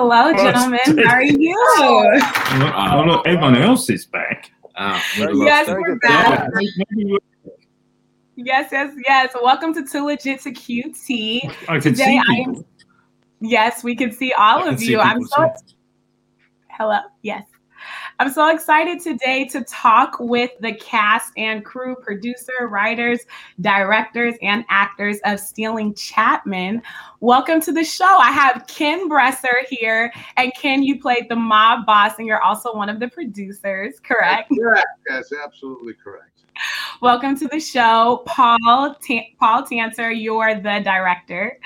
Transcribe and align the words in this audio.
Hello, 0.00 0.32
gentlemen. 0.32 1.04
How 1.06 1.16
are 1.16 1.22
you? 1.22 1.54
Oh, 1.76 3.04
look, 3.06 3.26
everyone 3.26 3.54
else 3.54 3.90
is 3.90 4.06
back. 4.06 4.50
Ah, 4.74 4.98
Yes, 5.18 5.68
we're 5.68 5.96
back. 5.96 6.48
Yes, 8.34 8.70
yes, 8.72 8.94
yes. 9.06 9.34
Welcome 9.42 9.74
to 9.74 9.84
Too 9.86 10.06
Legit 10.06 10.40
to 10.40 10.52
QT. 10.52 11.54
I 11.68 11.78
can 11.78 11.92
Today 11.92 12.04
see 12.04 12.16
I 12.30 12.32
am. 12.36 12.54
people. 12.54 12.66
Yes, 13.42 13.84
we 13.84 13.94
can 13.94 14.10
see 14.10 14.32
all 14.32 14.66
I 14.66 14.70
of 14.72 14.82
you. 14.82 14.98
I'm 15.00 15.22
so 15.26 15.44
too. 15.44 15.74
hello. 16.70 17.00
Yes. 17.20 17.44
I'm 18.20 18.30
so 18.30 18.54
excited 18.54 19.00
today 19.00 19.46
to 19.46 19.64
talk 19.64 20.18
with 20.20 20.50
the 20.60 20.74
cast 20.74 21.32
and 21.38 21.64
crew, 21.64 21.96
producer, 21.96 22.68
writers, 22.68 23.20
directors, 23.62 24.34
and 24.42 24.62
actors 24.68 25.20
of 25.24 25.40
Stealing 25.40 25.94
Chaplin. 25.94 26.82
Welcome 27.20 27.62
to 27.62 27.72
the 27.72 27.82
show. 27.82 28.04
I 28.04 28.30
have 28.30 28.66
Ken 28.66 29.08
Bresser 29.08 29.64
here. 29.70 30.12
And 30.36 30.52
Ken, 30.54 30.82
you 30.82 31.00
played 31.00 31.30
the 31.30 31.36
mob 31.36 31.86
boss, 31.86 32.18
and 32.18 32.26
you're 32.26 32.42
also 32.42 32.76
one 32.76 32.90
of 32.90 33.00
the 33.00 33.08
producers, 33.08 33.98
correct? 34.00 34.52
Correct. 34.54 34.86
That's 35.08 35.32
absolutely 35.32 35.94
correct. 35.94 36.42
Welcome 37.00 37.38
to 37.38 37.48
the 37.48 37.58
show, 37.58 38.22
Paul 38.26 38.96
Ta- 38.96 39.30
Paul 39.38 39.62
Tanter. 39.64 40.10
You're 40.10 40.56
the 40.56 40.82
director. 40.84 41.58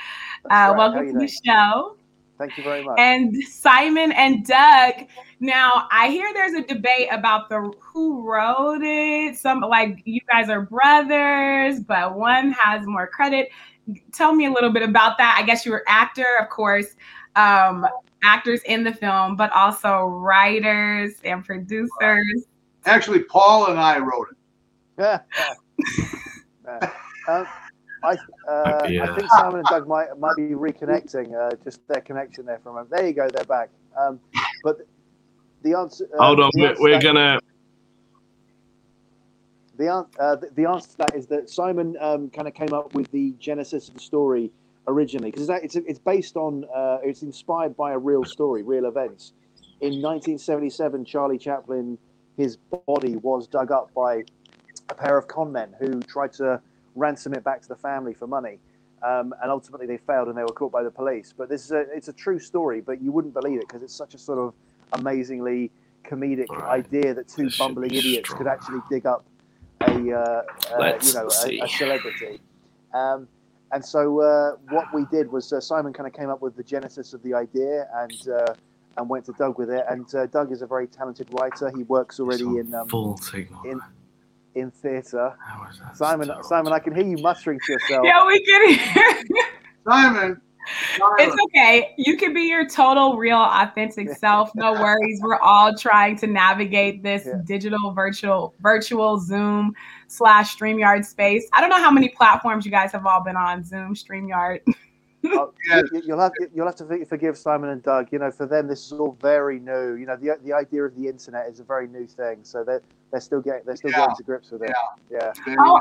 Uh, 0.44 0.48
right. 0.48 0.76
Welcome 0.76 1.14
to 1.14 1.18
the 1.18 1.32
show. 1.44 1.96
Thank 2.38 2.58
you 2.58 2.64
very 2.64 2.82
much. 2.82 2.98
And 2.98 3.36
Simon 3.44 4.12
and 4.12 4.44
Doug. 4.44 4.94
Now, 5.40 5.86
I 5.90 6.08
hear 6.08 6.32
there's 6.34 6.54
a 6.54 6.62
debate 6.62 7.08
about 7.12 7.48
the 7.48 7.72
who 7.80 8.28
wrote 8.28 8.82
it. 8.82 9.36
Some 9.36 9.60
like 9.60 10.02
you 10.04 10.20
guys 10.30 10.48
are 10.48 10.62
brothers, 10.62 11.80
but 11.80 12.16
one 12.16 12.52
has 12.52 12.86
more 12.86 13.06
credit. 13.06 13.50
Tell 14.12 14.34
me 14.34 14.46
a 14.46 14.50
little 14.50 14.72
bit 14.72 14.82
about 14.82 15.18
that. 15.18 15.38
I 15.40 15.44
guess 15.44 15.64
you 15.64 15.72
were 15.72 15.84
actor, 15.86 16.26
of 16.40 16.48
course, 16.48 16.96
um, 17.36 17.86
actors 18.24 18.62
in 18.64 18.82
the 18.82 18.92
film, 18.92 19.36
but 19.36 19.52
also 19.52 20.06
writers 20.06 21.14
and 21.24 21.44
producers. 21.44 22.46
Actually, 22.86 23.22
Paul 23.24 23.70
and 23.70 23.78
I 23.78 23.98
wrote 23.98 24.28
it. 24.30 24.36
Yeah. 26.66 26.90
Yeah. 27.28 27.48
I, 28.04 28.16
uh, 28.50 28.86
Yeah. 28.88 29.10
I 29.10 29.16
think 29.16 29.30
Simon 29.30 29.60
and 29.60 29.68
Doug 29.68 29.88
might 29.88 30.16
might 30.18 30.36
be 30.36 30.50
reconnecting. 30.50 31.34
Uh, 31.34 31.56
just 31.64 31.86
their 31.88 32.02
connection 32.02 32.44
there 32.46 32.58
for 32.62 32.70
a 32.70 32.72
moment. 32.72 32.90
There 32.90 33.06
you 33.06 33.12
go. 33.14 33.28
They're 33.28 33.44
back. 33.44 33.70
Um, 33.98 34.20
but 34.62 34.78
the 35.62 35.74
answer. 35.74 36.08
Uh, 36.18 36.24
Hold 36.26 36.40
on, 36.40 36.50
the 36.52 36.74
we're, 36.78 36.92
we're 36.92 37.00
gonna. 37.00 37.38
The, 39.76 39.92
an- 39.92 40.06
uh, 40.20 40.36
the, 40.36 40.50
the 40.54 40.66
answer 40.68 40.90
to 40.90 40.96
that 40.98 41.16
is 41.16 41.26
that 41.28 41.50
Simon 41.50 41.96
um, 42.00 42.30
kind 42.30 42.46
of 42.46 42.54
came 42.54 42.72
up 42.72 42.94
with 42.94 43.10
the 43.10 43.34
genesis 43.40 43.88
of 43.88 43.94
the 43.94 44.00
story 44.00 44.52
originally 44.86 45.30
because 45.30 45.48
it's, 45.48 45.74
it's 45.74 45.98
based 45.98 46.36
on 46.36 46.64
uh, 46.74 46.98
it's 47.02 47.22
inspired 47.22 47.76
by 47.76 47.92
a 47.92 47.98
real 47.98 48.24
story, 48.24 48.62
real 48.62 48.84
events. 48.86 49.32
In 49.80 50.00
1977, 50.00 51.04
Charlie 51.04 51.38
Chaplin, 51.38 51.98
his 52.36 52.56
body 52.86 53.16
was 53.16 53.48
dug 53.48 53.72
up 53.72 53.92
by 53.94 54.24
a 54.90 54.94
pair 54.94 55.18
of 55.18 55.26
con 55.26 55.50
men 55.50 55.74
who 55.80 56.00
tried 56.02 56.32
to 56.34 56.60
ransom 56.94 57.34
it 57.34 57.44
back 57.44 57.60
to 57.62 57.68
the 57.68 57.76
family 57.76 58.14
for 58.14 58.26
money, 58.26 58.58
um, 59.02 59.34
and 59.42 59.50
ultimately 59.50 59.86
they 59.86 59.98
failed 59.98 60.28
and 60.28 60.36
they 60.36 60.42
were 60.42 60.48
caught 60.52 60.72
by 60.72 60.82
the 60.82 60.90
police. 60.90 61.32
But 61.36 61.48
this 61.48 61.64
is 61.64 61.72
a 61.72 61.80
it's 61.94 62.08
a 62.08 62.12
true 62.12 62.38
story, 62.38 62.80
but 62.80 63.00
you 63.02 63.12
wouldn't 63.12 63.34
believe 63.34 63.58
it 63.58 63.68
because 63.68 63.82
it's 63.82 63.94
such 63.94 64.14
a 64.14 64.18
sort 64.18 64.38
of 64.38 64.54
amazingly 64.92 65.70
comedic 66.04 66.48
Right. 66.50 66.84
idea 66.84 67.14
that 67.14 67.28
two 67.28 67.44
This 67.44 67.58
bumbling 67.58 67.90
idiots 67.92 68.28
strong. 68.28 68.38
could 68.38 68.46
actually 68.46 68.80
dig 68.90 69.06
up 69.06 69.24
a, 69.80 69.86
uh, 70.12 70.42
uh, 70.76 70.98
you 71.02 71.12
know 71.14 71.28
a, 71.44 71.60
a 71.60 71.68
celebrity. 71.68 72.40
Um, 72.92 73.26
and 73.72 73.84
so 73.84 74.20
uh, 74.20 74.52
what 74.70 74.86
we 74.94 75.04
did 75.10 75.32
was 75.32 75.52
uh, 75.52 75.60
Simon 75.60 75.92
kind 75.92 76.06
of 76.06 76.12
came 76.12 76.30
up 76.30 76.40
with 76.40 76.54
the 76.56 76.62
genesis 76.62 77.12
of 77.12 77.22
the 77.22 77.34
idea 77.34 77.88
and 77.94 78.28
uh, 78.28 78.54
and 78.96 79.08
went 79.08 79.24
to 79.24 79.32
Doug 79.32 79.58
with 79.58 79.70
it. 79.70 79.84
And 79.90 80.14
uh, 80.14 80.26
Doug 80.26 80.52
is 80.52 80.62
a 80.62 80.66
very 80.66 80.86
talented 80.86 81.26
writer. 81.32 81.72
He 81.76 81.82
works 81.84 82.20
already 82.20 82.44
in 82.44 82.72
um, 82.72 82.88
full 82.88 83.16
signal. 83.16 83.62
in 83.64 83.80
in 84.54 84.70
theatre. 84.70 85.34
How 85.40 85.66
is 85.70 85.78
that 85.78 85.96
Simon, 85.96 86.28
terrible? 86.28 86.44
Simon, 86.48 86.72
I 86.72 86.78
can 86.78 86.94
hear 86.94 87.04
you 87.04 87.16
muttering 87.18 87.58
to 87.66 87.72
yourself. 87.72 88.04
Yeah, 88.04 88.26
we 88.26 88.44
can 88.44 88.68
hear. 88.74 89.22
Simon. 89.88 90.40
Simon. 90.96 91.16
It's 91.18 91.36
okay. 91.46 91.94
You 91.98 92.16
can 92.16 92.32
be 92.32 92.42
your 92.42 92.66
total, 92.66 93.16
real, 93.18 93.36
authentic 93.36 94.10
self. 94.18 94.50
No 94.54 94.72
worries. 94.72 95.20
We're 95.22 95.38
all 95.40 95.76
trying 95.76 96.16
to 96.18 96.26
navigate 96.26 97.02
this 97.02 97.26
Yeah. 97.26 97.40
digital, 97.44 97.92
virtual, 97.92 98.54
virtual 98.60 99.18
Zoom 99.18 99.74
slash 100.08 100.56
Streamyard 100.56 101.04
space. 101.04 101.46
I 101.52 101.60
don't 101.60 101.68
know 101.70 101.80
how 101.82 101.90
many 101.90 102.08
platforms 102.08 102.64
you 102.64 102.70
guys 102.70 102.92
have 102.92 103.04
all 103.04 103.22
been 103.22 103.36
on. 103.36 103.62
Zoom, 103.64 103.94
Streamyard. 103.94 104.60
Oh, 105.32 105.52
Yes. 105.68 105.84
you- 105.92 106.02
You'll 106.06 106.20
have 106.20 106.32
you'll 106.54 106.66
have 106.66 106.76
to 106.76 107.04
forgive 107.06 107.36
Simon 107.38 107.70
and 107.70 107.82
Doug. 107.82 108.08
You 108.12 108.18
know, 108.18 108.30
for 108.30 108.46
them 108.46 108.68
this 108.68 108.84
is 108.86 108.92
all 108.92 109.16
very 109.20 109.58
new. 109.58 109.94
You 109.94 110.06
know, 110.06 110.16
the 110.16 110.36
the 110.44 110.52
idea 110.52 110.84
of 110.84 110.94
the 110.96 111.08
internet 111.08 111.48
is 111.48 111.60
a 111.60 111.64
very 111.64 111.88
new 111.88 112.06
thing, 112.06 112.38
so 112.42 112.62
they're 112.64 112.82
they're 113.10 113.20
still 113.20 113.40
getting 113.40 113.62
they're 113.64 113.76
still 113.76 113.90
Yeah. 113.90 114.00
getting 114.00 114.16
to 114.16 114.22
grips 114.22 114.50
with 114.50 114.62
it. 114.62 114.72
Yeah, 115.10 115.32
Oh, 115.58 115.78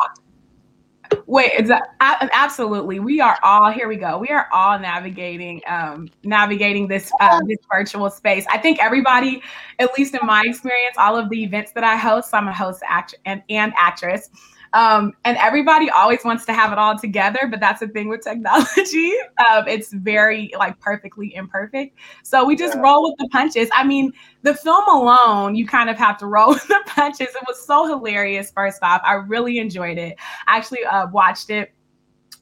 wait, 1.27 1.51
is 1.59 1.67
that 1.67 1.83
a- 1.99 2.29
absolutely? 2.33 2.99
We 2.99 3.19
are 3.21 3.37
all 3.43 3.71
here. 3.71 3.87
We 3.87 3.97
go. 3.97 4.17
We 4.17 4.29
are 4.29 4.47
all 4.53 4.79
navigating, 4.79 5.61
um, 5.67 6.07
navigating 6.23 6.87
this 6.87 7.11
uh, 7.19 7.41
this 7.45 7.59
virtual 7.71 8.09
space. 8.09 8.45
I 8.49 8.57
think 8.57 8.79
everybody, 8.81 9.41
at 9.79 9.89
least 9.97 10.13
in 10.15 10.25
my 10.25 10.43
experience, 10.45 10.95
all 10.97 11.17
of 11.17 11.29
the 11.29 11.43
events 11.43 11.71
that 11.73 11.83
I 11.83 11.97
host, 11.97 12.33
I'm 12.33 12.47
a 12.47 12.53
host, 12.53 12.81
act- 12.87 13.15
and 13.25 13.41
and 13.49 13.73
actress. 13.77 14.29
Um, 14.73 15.13
and 15.23 15.37
everybody 15.37 15.89
always 15.91 16.23
wants 16.25 16.45
to 16.45 16.53
have 16.53 16.71
it 16.71 16.77
all 16.79 16.97
together, 16.97 17.47
but 17.49 17.59
that's 17.59 17.79
the 17.79 17.87
thing 17.87 18.09
with 18.09 18.21
technology. 18.21 19.13
Um, 19.51 19.67
it's 19.67 19.91
very 19.91 20.51
like 20.57 20.79
perfectly 20.79 21.35
imperfect. 21.35 21.97
So 22.23 22.45
we 22.45 22.55
just 22.55 22.75
Yeah. 22.75 22.81
roll 22.81 23.03
with 23.03 23.15
the 23.17 23.27
punches. 23.29 23.69
I 23.73 23.83
mean, 23.83 24.13
the 24.43 24.53
film 24.53 24.87
alone, 24.87 25.55
you 25.55 25.65
kind 25.67 25.89
of 25.89 25.97
have 25.97 26.17
to 26.19 26.25
roll 26.27 26.49
with 26.49 26.67
the 26.67 26.81
punches. 26.87 27.27
It 27.27 27.43
was 27.47 27.65
so 27.65 27.87
hilarious. 27.87 28.51
First 28.51 28.81
off, 28.83 29.01
I 29.03 29.13
really 29.13 29.57
enjoyed 29.59 29.97
it. 29.97 30.17
I 30.47 30.57
actually 30.57 30.85
uh, 30.85 31.07
watched 31.07 31.49
it 31.49 31.73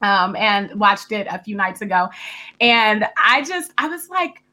um, 0.01 0.35
and 0.35 0.79
watched 0.79 1.11
it 1.11 1.27
a 1.29 1.39
few 1.39 1.55
nights 1.55 1.81
ago, 1.81 2.09
and 2.59 3.05
I 3.17 3.43
just 3.43 3.71
I 3.77 3.87
was 3.87 4.09
like, 4.09 4.43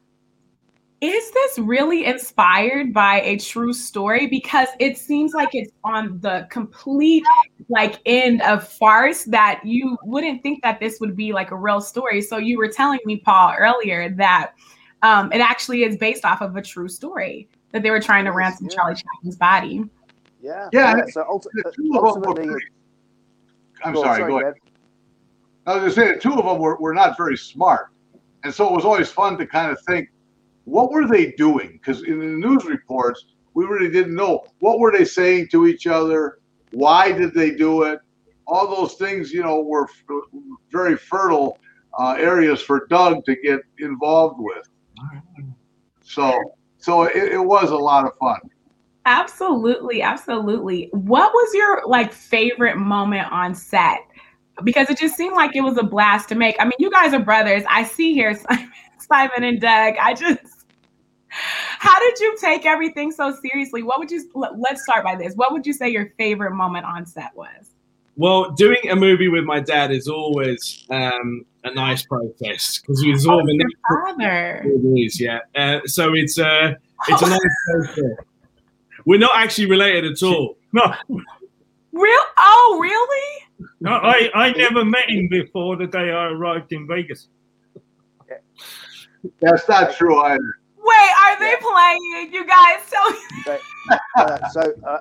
is 1.01 1.31
this 1.31 1.59
really 1.61 2.07
inspired 2.07 2.93
by 2.93 3.21
a 3.21 3.39
true 3.39 3.73
story? 3.73 4.27
Because 4.27 4.69
it 4.81 4.99
seems 4.99 5.33
like 5.33 5.51
it's 5.53 5.71
on 5.85 6.19
the 6.21 6.47
complete 6.51 7.23
like 7.69 8.01
end 8.07 8.43
of 8.43 8.67
farce 8.67 9.25
that 9.25 9.61
you 9.65 9.97
wouldn't 10.03 10.43
think 10.43 10.63
that 10.63 10.81
this 10.81 10.99
would 11.01 11.15
be 11.15 11.33
like 11.33 11.53
a 11.53 11.57
real 11.57 11.81
story. 11.81 12.21
So 12.21 12.39
you 12.39 12.59
were 12.59 12.69
telling 12.69 12.99
me, 13.05 13.19
Paul, 13.19 13.55
earlier 13.57 14.11
that 14.11 14.55
um, 15.03 15.31
it 15.33 15.41
actually 15.41 15.85
is 15.85 15.97
based 15.97 16.25
off 16.25 16.41
of 16.41 16.57
a 16.57 16.63
true 16.63 16.89
story 16.89 17.49
that 17.71 17.85
they 17.85 17.91
were 17.91 18.01
trying 18.01 18.25
to 18.25 18.31
Yes, 18.31 18.37
ransom 18.37 18.67
yeah. 18.69 18.75
Charlie 18.75 18.97
Chaplin's 18.97 19.37
body. 19.37 19.85
yeah, 20.41 20.69
Yeah, 20.73 21.05
So 21.07 21.23
ulti- 21.23 21.47
the 21.63 21.73
two 21.77 21.93
of 21.95 22.15
them 22.15 22.23
were 22.23 22.29
ultimately, 22.31 22.57
I'm 23.85 23.93
Go 23.93 24.01
on, 24.01 24.17
sorry, 24.17 24.33
go 24.33 24.41
ahead. 24.41 24.55
I 25.67 25.75
was 25.77 25.95
going 25.95 26.09
to 26.09 26.15
say 26.15 26.21
two 26.21 26.37
of 26.37 26.45
them 26.45 26.59
were, 26.59 26.77
were 26.81 26.95
not 26.95 27.17
very 27.17 27.37
smart. 27.37 27.91
And 28.43 28.53
so 28.53 28.67
it 28.69 28.73
was 28.73 28.85
always 28.85 29.11
fun 29.11 29.39
to 29.39 29.47
kind 29.47 29.71
of 29.71 29.81
think, 29.83 30.09
what 30.69 30.91
were 30.91 31.07
they 31.07 31.33
doing? 31.33 31.73
Because 31.73 32.03
in 32.03 32.19
the 32.19 32.27
news 32.27 32.65
reports, 32.65 33.25
we 33.55 33.65
really 33.65 33.91
didn't 33.91 34.15
know. 34.15 34.45
What 34.61 34.79
were 34.79 34.93
they 34.93 35.05
saying 35.05 35.49
to 35.49 35.67
each 35.67 35.87
other? 35.87 36.39
Why 36.73 37.13
did 37.13 37.35
they 37.35 37.53
do 37.53 37.83
it? 37.83 38.01
All 38.47 38.69
those 38.69 38.95
things, 38.95 39.33
you 39.33 39.43
know, 39.43 39.61
were 39.61 39.89
very 40.71 40.97
fertile 40.97 41.59
uh, 41.99 42.17
areas 42.19 42.61
for 42.61 42.87
Doug 42.89 43.25
to 43.25 43.37
get 43.37 43.61
involved 43.79 44.37
with. 44.39 44.69
So, 46.03 46.39
so 46.77 47.03
it, 47.05 47.33
it 47.33 47.45
was 47.45 47.71
a 47.71 47.77
lot 47.77 48.07
of 48.07 48.13
fun. 48.19 48.39
Absolutely, 49.07 50.03
absolutely. 50.03 50.91
What 50.93 51.33
was 51.33 51.55
your 51.55 51.83
like 51.87 52.13
favorite 52.13 52.77
moment 52.77 53.31
on 53.33 53.55
set? 53.55 54.01
Because 54.65 54.91
it 54.91 54.99
just 54.99 55.17
seemed 55.17 55.35
like 55.35 55.57
it 55.57 55.63
was 55.63 55.79
a 55.79 55.83
blast 55.83 56.29
to 56.29 56.35
make. 56.35 56.57
I 56.61 56.65
mean, 56.65 56.73
you 56.79 56.91
guys 56.91 57.15
are 57.15 57.21
brothers. 57.21 57.63
I 57.69 57.85
see 57.85 58.13
here 58.13 58.35
Simon, 58.35 58.73
Simon 58.99 59.45
and 59.45 59.61
Doug. 59.61 59.95
I 60.01 60.15
just 60.15 60.58
how 61.79 61.99
did 62.01 62.19
you 62.21 62.37
take 62.41 62.67
everything 62.67 63.13
so 63.13 63.35
seriously? 63.43 63.83
What 63.83 63.99
would 63.99 64.11
you 64.11 64.29
let- 64.35 64.59
let's 64.59 64.83
start 64.83 65.05
by 65.05 65.15
this. 65.17 65.35
What 65.35 65.53
would 65.53 65.67
you 65.67 65.73
say 65.73 65.89
your 65.89 66.13
favorite 66.19 66.53
moment 66.53 66.85
on 66.87 67.07
set 67.07 67.35
was? 67.35 67.75
Well, 68.17 68.51
doing 68.51 68.91
a 68.91 68.97
movie 68.97 69.29
with 69.29 69.45
my 69.45 69.61
dad 69.61 69.93
is 69.93 70.09
always 70.09 70.85
um, 70.91 71.45
a 71.63 71.73
nice 71.73 72.05
process 72.05 72.79
because 72.81 73.01
he's 73.01 73.27
all 73.27 73.45
the 73.45 73.55
Your 73.55 73.69
father. 74.05 74.63
It 74.65 74.99
is, 74.99 75.21
yeah. 75.21 75.39
Uh, 75.55 75.81
so 75.87 76.15
it's 76.15 76.37
uh, 76.39 76.75
it's 77.09 77.23
a 77.23 77.29
nice 77.29 77.41
process. 77.71 78.25
We're 79.05 79.21
not 79.21 79.37
actually 79.37 79.67
related 79.67 80.05
at 80.05 80.23
all. 80.23 80.57
No, 80.73 80.93
Real? 81.93 82.21
Oh, 82.37 82.79
really? 82.81 83.45
no, 83.81 83.91
I, 83.93 84.31
I 84.35 84.53
never 84.53 84.85
met 84.85 85.09
him 85.09 85.29
before 85.29 85.77
the 85.77 85.87
day 85.87 86.11
I 86.11 86.27
arrived 86.27 86.73
in 86.73 86.87
Vegas. 86.87 87.29
That's 89.41 89.69
not 89.69 89.95
true 89.95 90.19
either. 90.21 90.59
Wait, 90.89 91.13
are 91.25 91.39
they 91.39 91.55
playing? 91.61 92.33
You 92.33 92.47
guys 92.47 92.81
tell 92.91 93.11
me. 93.11 93.19
But, 93.87 94.01
uh, 94.19 94.49
so, 94.51 94.73
uh, 94.87 94.99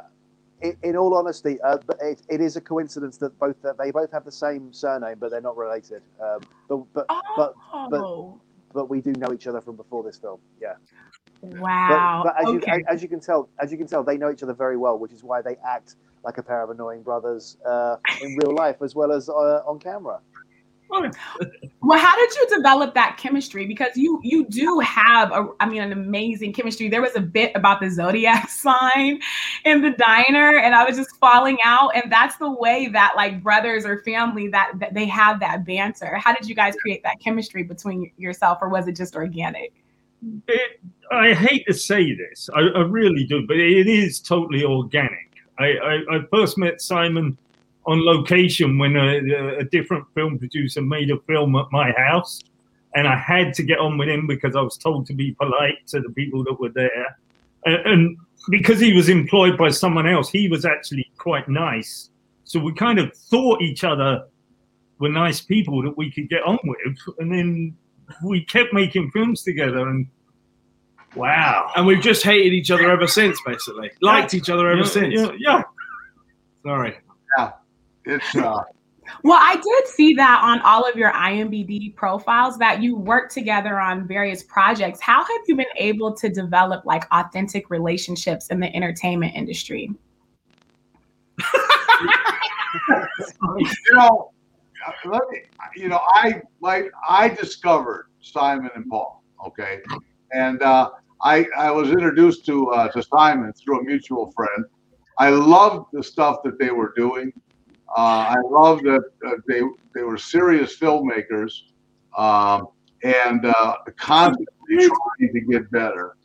in, 0.61 0.77
in 0.83 0.95
all 0.95 1.13
honesty, 1.15 1.59
uh, 1.61 1.77
it, 2.01 2.21
it 2.29 2.41
is 2.41 2.55
a 2.55 2.61
coincidence 2.61 3.17
that 3.17 3.37
both 3.39 3.61
that 3.61 3.77
they 3.77 3.91
both 3.91 4.11
have 4.11 4.23
the 4.25 4.31
same 4.31 4.71
surname, 4.73 5.17
but 5.19 5.29
they're 5.31 5.41
not 5.41 5.57
related. 5.57 6.01
Um, 6.21 6.39
but 6.69 6.77
but 6.93 7.05
but 7.37 7.53
Oh, 7.73 7.87
but- 7.89 8.43
but 8.73 8.89
we 8.89 9.01
do 9.01 9.13
know 9.13 9.33
each 9.33 9.47
other 9.47 9.61
from 9.61 9.75
before 9.75 10.03
this 10.03 10.17
film. 10.19 10.39
Yeah. 10.61 10.73
Wow. 11.41 12.21
But, 12.23 12.35
but 12.35 12.41
as, 12.41 12.55
okay. 12.55 12.77
you, 12.77 12.83
as 12.87 13.01
you 13.01 13.07
can 13.09 13.19
tell, 13.19 13.49
as 13.59 13.71
you 13.71 13.77
can 13.77 13.87
tell, 13.87 14.03
they 14.03 14.17
know 14.17 14.29
each 14.29 14.43
other 14.43 14.53
very 14.53 14.77
well, 14.77 14.99
which 14.99 15.13
is 15.13 15.23
why 15.23 15.41
they 15.41 15.55
act 15.65 15.95
like 16.23 16.37
a 16.37 16.43
pair 16.43 16.61
of 16.61 16.69
annoying 16.69 17.01
brothers 17.01 17.57
uh, 17.65 17.95
in 18.21 18.37
real 18.43 18.53
life 18.53 18.75
as 18.81 18.93
well 18.93 19.11
as 19.11 19.29
uh, 19.29 19.61
on 19.65 19.79
camera. 19.79 20.19
Well, 20.89 21.99
how 21.99 22.15
did 22.15 22.35
you 22.35 22.47
develop 22.55 22.93
that 22.95 23.17
chemistry? 23.17 23.65
Because 23.65 23.95
you 23.95 24.19
you 24.23 24.45
do 24.45 24.79
have 24.79 25.31
a, 25.31 25.47
I 25.59 25.67
mean, 25.67 25.81
an 25.81 25.91
amazing 25.91 26.53
chemistry. 26.53 26.89
There 26.89 27.01
was 27.01 27.15
a 27.15 27.21
bit 27.21 27.51
about 27.55 27.79
the 27.79 27.89
zodiac 27.89 28.49
sign 28.49 29.19
in 29.65 29.81
the 29.81 29.91
diner, 29.91 30.57
and 30.57 30.73
I 30.75 30.85
was 30.85 30.97
just 30.97 31.15
falling 31.17 31.57
out. 31.63 31.95
And 31.95 32.11
that's 32.11 32.37
the 32.37 32.51
way 32.51 32.87
that 32.89 33.13
like 33.15 33.43
brothers 33.43 33.85
or 33.85 34.01
family 34.03 34.47
that, 34.49 34.73
that 34.79 34.93
they 34.93 35.05
have 35.05 35.39
that 35.39 35.65
banter. 35.65 36.15
How 36.15 36.33
did 36.33 36.47
you 36.47 36.55
guys 36.55 36.75
create 36.81 37.03
that 37.03 37.19
chemistry 37.19 37.63
between 37.63 38.11
yourself, 38.17 38.59
or 38.61 38.69
was 38.69 38.87
it 38.87 38.95
just 38.95 39.15
organic? 39.15 39.73
It, 40.47 40.79
I 41.11 41.33
hate 41.33 41.65
to 41.67 41.73
say 41.73 42.15
this, 42.15 42.49
I, 42.55 42.61
I 42.61 42.81
really 42.81 43.23
do, 43.25 43.45
but 43.47 43.57
it 43.57 43.87
is 43.87 44.19
totally 44.19 44.63
organic. 44.63 45.27
I, 45.59 45.65
I, 45.65 46.15
I 46.15 46.19
first 46.31 46.57
met 46.57 46.81
Simon 46.81 47.37
on 47.87 48.03
location 48.05 48.77
when 48.77 48.95
a, 48.97 49.59
a, 49.59 49.63
different 49.63 50.05
film 50.13 50.37
producer 50.37 50.81
made 50.81 51.09
a 51.09 51.17
film 51.21 51.55
at 51.55 51.65
my 51.71 51.91
house. 51.93 52.41
And 52.95 53.07
I 53.07 53.15
had 53.15 53.53
to 53.55 53.63
get 53.63 53.79
on 53.79 53.97
with 53.97 54.09
him 54.09 54.27
because 54.27 54.55
I 54.55 54.61
was 54.61 54.77
told 54.77 55.07
to 55.07 55.13
be 55.13 55.31
polite 55.31 55.87
to 55.87 56.01
the 56.01 56.09
people 56.09 56.43
that 56.43 56.59
were 56.59 56.69
there. 56.69 57.17
And, 57.65 57.75
and 57.85 58.17
because 58.49 58.79
he 58.79 58.93
was 58.93 59.07
employed 59.07 59.57
by 59.57 59.69
someone 59.69 60.05
else, 60.07 60.29
he 60.29 60.49
was 60.49 60.65
actually 60.65 61.09
quite 61.17 61.47
nice. 61.47 62.09
So 62.43 62.59
we 62.59 62.73
kind 62.73 62.99
of 62.99 63.15
thought 63.15 63.61
each 63.61 63.83
other 63.83 64.25
were 64.99 65.09
nice 65.09 65.39
people 65.39 65.81
that 65.83 65.97
we 65.97 66.11
could 66.11 66.29
get 66.29 66.43
on 66.43 66.59
with. 66.63 66.97
And 67.19 67.31
then 67.31 67.77
we 68.23 68.43
kept 68.43 68.73
making 68.73 69.11
films 69.11 69.43
together. 69.43 69.87
And 69.87 70.07
wow. 71.15 71.71
And 71.77 71.85
we've 71.85 72.01
just 72.01 72.23
hated 72.23 72.51
each 72.51 72.71
other 72.71 72.89
ever 72.91 73.07
since, 73.07 73.39
basically. 73.45 73.91
Liked 74.01 74.33
each 74.33 74.49
other 74.49 74.69
ever 74.69 74.81
Yeah, 74.81 74.87
since. 74.87 75.13
yeah, 75.13 75.25
Sorry. 75.25 75.37
yeah. 75.39 75.63
Sorry. 76.63 76.97
It's 78.07 78.35
uh, 78.35 78.63
Well, 79.23 79.39
I 79.41 79.55
did 79.55 79.87
see 79.87 80.13
that 80.15 80.41
on 80.43 80.61
all 80.61 80.89
of 80.89 80.95
your 80.95 81.11
IMBD 81.11 81.95
profiles 81.95 82.57
that 82.57 82.81
you 82.81 82.95
work 82.95 83.29
together 83.31 83.79
on 83.79 84.07
various 84.07 84.43
projects. 84.43 85.01
How 85.01 85.23
have 85.23 85.41
you 85.47 85.55
been 85.55 85.65
able 85.77 86.13
to 86.15 86.29
develop 86.29 86.85
like 86.85 87.03
authentic 87.11 87.69
relationships 87.69 88.47
in 88.47 88.59
the 88.59 88.73
entertainment 88.75 89.35
industry? 89.35 89.91
you 93.57 93.93
know, 93.93 94.31
let 95.05 95.21
me, 95.31 95.41
you 95.75 95.89
know, 95.89 95.99
I 96.13 96.41
like 96.61 96.89
I 97.07 97.29
discovered 97.29 98.07
Simon 98.21 98.69
and 98.75 98.87
Paul. 98.89 99.23
Okay, 99.45 99.81
and 100.31 100.61
uh, 100.61 100.91
I 101.21 101.45
I 101.57 101.71
was 101.71 101.89
introduced 101.89 102.45
to 102.47 102.67
uh, 102.69 102.87
to 102.89 103.03
Simon 103.03 103.53
through 103.53 103.81
a 103.81 103.83
mutual 103.83 104.31
friend. 104.31 104.65
I 105.19 105.29
loved 105.29 105.87
the 105.93 106.03
stuff 106.03 106.43
that 106.43 106.59
they 106.59 106.71
were 106.71 106.93
doing. 106.95 107.33
Uh, 107.95 108.35
I 108.35 108.35
love 108.49 108.83
that 108.83 109.03
uh, 109.25 109.31
they 109.47 109.61
they 109.95 110.03
were 110.03 110.17
serious 110.17 110.77
filmmakers 110.77 111.51
um, 112.17 112.67
and 113.03 113.45
uh, 113.45 113.75
constantly 113.95 114.47
trying 114.69 115.33
to 115.33 115.41
get 115.41 115.71
better. 115.71 116.17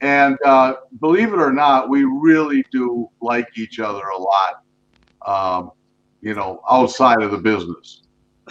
And 0.00 0.36
uh, 0.44 0.74
believe 1.00 1.32
it 1.32 1.38
or 1.38 1.52
not, 1.52 1.88
we 1.88 2.04
really 2.04 2.64
do 2.70 3.08
like 3.22 3.48
each 3.56 3.80
other 3.80 4.02
a 4.08 4.18
lot. 4.18 4.62
Um, 5.26 5.70
you 6.20 6.34
know, 6.34 6.60
outside 6.68 7.22
of 7.22 7.30
the 7.30 7.38
business, 7.38 8.02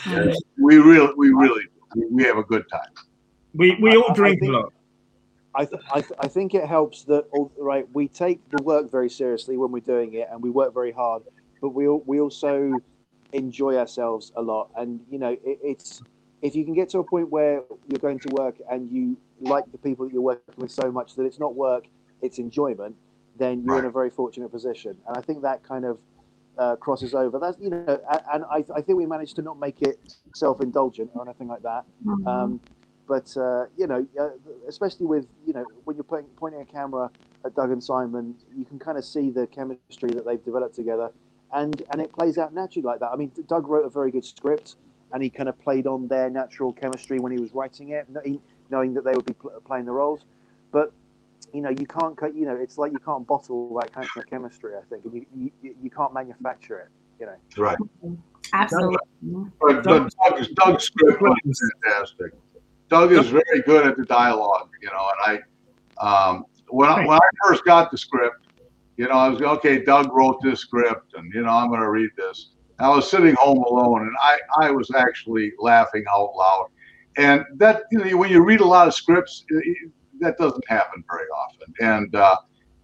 And 0.05 0.33
we 0.57 0.77
really 0.77 1.13
we 1.17 1.29
really 1.29 1.65
we, 1.95 2.05
we 2.07 2.23
have 2.23 2.37
a 2.37 2.43
good 2.43 2.63
time. 2.71 2.89
We, 3.53 3.77
we 3.81 3.95
all 3.95 4.13
drink 4.13 4.41
a 4.41 4.45
lot. 4.45 4.73
I, 5.55 5.65
th- 5.65 5.81
I, 5.89 6.01
th- 6.01 6.19
I 6.19 6.27
think 6.27 6.53
it 6.53 6.65
helps 6.65 7.03
that 7.03 7.27
all 7.31 7.49
right 7.57 7.87
we 7.93 8.09
take 8.09 8.41
the 8.49 8.61
work 8.63 8.91
very 8.91 9.09
seriously 9.09 9.55
when 9.55 9.71
we're 9.71 9.79
doing 9.79 10.13
it 10.13 10.27
and 10.29 10.41
we 10.43 10.49
work 10.49 10.73
very 10.73 10.91
hard 10.91 11.23
but 11.61 11.69
we 11.69 11.87
we 11.87 12.19
also 12.19 12.73
enjoy 13.33 13.75
ourselves 13.77 14.31
a 14.35 14.41
lot. 14.41 14.69
And 14.77 14.99
you 15.09 15.19
know 15.19 15.31
it, 15.31 15.59
it's 15.63 16.01
if 16.41 16.55
you 16.55 16.63
can 16.63 16.73
get 16.73 16.89
to 16.89 16.99
a 16.99 17.03
point 17.03 17.29
where 17.29 17.63
you're 17.87 17.99
going 17.99 18.19
to 18.19 18.29
work 18.33 18.55
and 18.69 18.91
you 18.91 19.17
like 19.39 19.65
the 19.71 19.77
people 19.77 20.05
that 20.05 20.13
you're 20.13 20.21
working 20.21 20.53
with 20.57 20.71
so 20.71 20.91
much 20.91 21.15
that 21.15 21.23
it's 21.23 21.39
not 21.39 21.55
work 21.55 21.85
it's 22.21 22.39
enjoyment 22.39 22.95
then 23.37 23.63
you're 23.63 23.79
in 23.79 23.85
a 23.85 23.91
very 23.91 24.09
fortunate 24.09 24.49
position. 24.49 24.97
And 25.07 25.17
I 25.17 25.21
think 25.21 25.41
that 25.41 25.63
kind 25.63 25.85
of 25.85 25.99
uh, 26.57 26.75
crosses 26.77 27.13
over. 27.13 27.37
That's 27.39 27.59
you 27.59 27.69
know 27.69 27.99
and 28.33 28.45
I, 28.45 28.63
I 28.73 28.81
think 28.81 28.97
we 28.97 29.05
managed 29.05 29.35
to 29.37 29.41
not 29.41 29.59
make 29.59 29.81
it 29.81 30.15
self-indulgent 30.33 31.11
or 31.13 31.25
anything 31.25 31.47
like 31.47 31.61
that. 31.63 31.85
Um, 32.25 32.61
but 33.07 33.35
uh, 33.37 33.65
you 33.77 33.87
know, 33.87 34.07
uh, 34.19 34.29
especially 34.67 35.05
with 35.05 35.27
you 35.45 35.53
know 35.53 35.65
when 35.83 35.95
you're 35.95 36.03
pointing, 36.03 36.31
pointing 36.37 36.61
a 36.61 36.65
camera 36.65 37.11
at 37.45 37.55
Doug 37.55 37.71
and 37.71 37.83
Simon, 37.83 38.35
you 38.55 38.65
can 38.65 38.79
kind 38.79 38.97
of 38.97 39.05
see 39.05 39.29
the 39.29 39.47
chemistry 39.47 40.09
that 40.11 40.25
they've 40.25 40.43
developed 40.43 40.75
together, 40.75 41.11
and 41.55 41.81
and 41.91 42.01
it 42.01 42.13
plays 42.13 42.37
out 42.37 42.53
naturally 42.53 42.85
like 42.85 42.99
that. 42.99 43.11
I 43.11 43.15
mean, 43.15 43.31
Doug 43.47 43.67
wrote 43.67 43.85
a 43.85 43.89
very 43.89 44.11
good 44.11 44.25
script, 44.25 44.75
and 45.13 45.23
he 45.23 45.29
kind 45.29 45.49
of 45.49 45.59
played 45.59 45.87
on 45.87 46.07
their 46.07 46.29
natural 46.29 46.73
chemistry 46.73 47.19
when 47.19 47.31
he 47.31 47.39
was 47.39 47.53
writing 47.53 47.89
it, 47.89 48.07
knowing 48.69 48.93
that 48.93 49.03
they 49.03 49.13
would 49.13 49.25
be 49.25 49.33
pl- 49.33 49.61
playing 49.65 49.85
the 49.85 49.91
roles. 49.91 50.21
But 50.71 50.91
you 51.53 51.61
know, 51.61 51.69
you 51.69 51.87
can't 51.87 52.15
cut. 52.17 52.35
You 52.35 52.45
know, 52.45 52.55
it's 52.55 52.77
like 52.77 52.91
you 52.91 52.99
can't 52.99 53.25
bottle 53.25 53.73
that 53.79 53.91
kind 53.93 54.07
of 54.15 54.27
chemistry. 54.27 54.73
I 54.75 54.81
think, 54.89 55.05
and 55.05 55.13
you 55.13 55.51
you, 55.61 55.75
you 55.81 55.89
can't 55.89 56.13
manufacture 56.13 56.79
it. 56.79 56.89
You 57.19 57.27
know. 57.27 57.35
Right. 57.57 57.77
Absolutely. 58.53 58.97
But, 59.59 59.83
but 59.83 59.83
Doug's, 59.83 60.49
Doug's 60.49 60.83
script 60.83 61.21
was 61.21 61.37
fantastic. 61.83 62.33
Doug 62.89 63.11
is 63.11 63.27
very 63.29 63.61
good 63.65 63.87
at 63.87 63.97
the 63.97 64.05
dialogue, 64.05 64.69
you 64.81 64.89
know, 64.89 65.09
and 65.27 65.41
I, 65.99 66.05
um, 66.05 66.45
when 66.69 66.87
I, 66.87 66.99
when 67.05 67.17
I 67.17 67.29
first 67.43 67.65
got 67.65 67.89
the 67.89 67.97
script, 67.97 68.44
you 68.97 69.07
know, 69.07 69.13
I 69.13 69.29
was 69.29 69.41
okay. 69.41 69.83
Doug 69.83 70.13
wrote 70.13 70.41
this 70.41 70.61
script, 70.61 71.13
and 71.15 71.33
you 71.33 71.41
know, 71.41 71.49
I'm 71.49 71.69
going 71.69 71.81
to 71.81 71.89
read 71.89 72.09
this. 72.17 72.51
I 72.79 72.89
was 72.89 73.09
sitting 73.09 73.35
home 73.35 73.59
alone, 73.59 74.01
and 74.01 74.15
I, 74.21 74.39
I 74.61 74.71
was 74.71 74.89
actually 74.95 75.53
laughing 75.59 76.03
out 76.13 76.33
loud. 76.35 76.67
And 77.17 77.45
that, 77.55 77.83
you 77.91 77.99
know, 77.99 78.17
when 78.17 78.29
you 78.29 78.43
read 78.43 78.59
a 78.59 78.65
lot 78.65 78.87
of 78.87 78.93
scripts, 78.93 79.45
it, 79.49 79.91
that 80.19 80.37
doesn't 80.37 80.63
happen 80.67 81.03
very 81.09 81.27
often. 81.27 81.73
And 81.79 82.13
uh, 82.15 82.35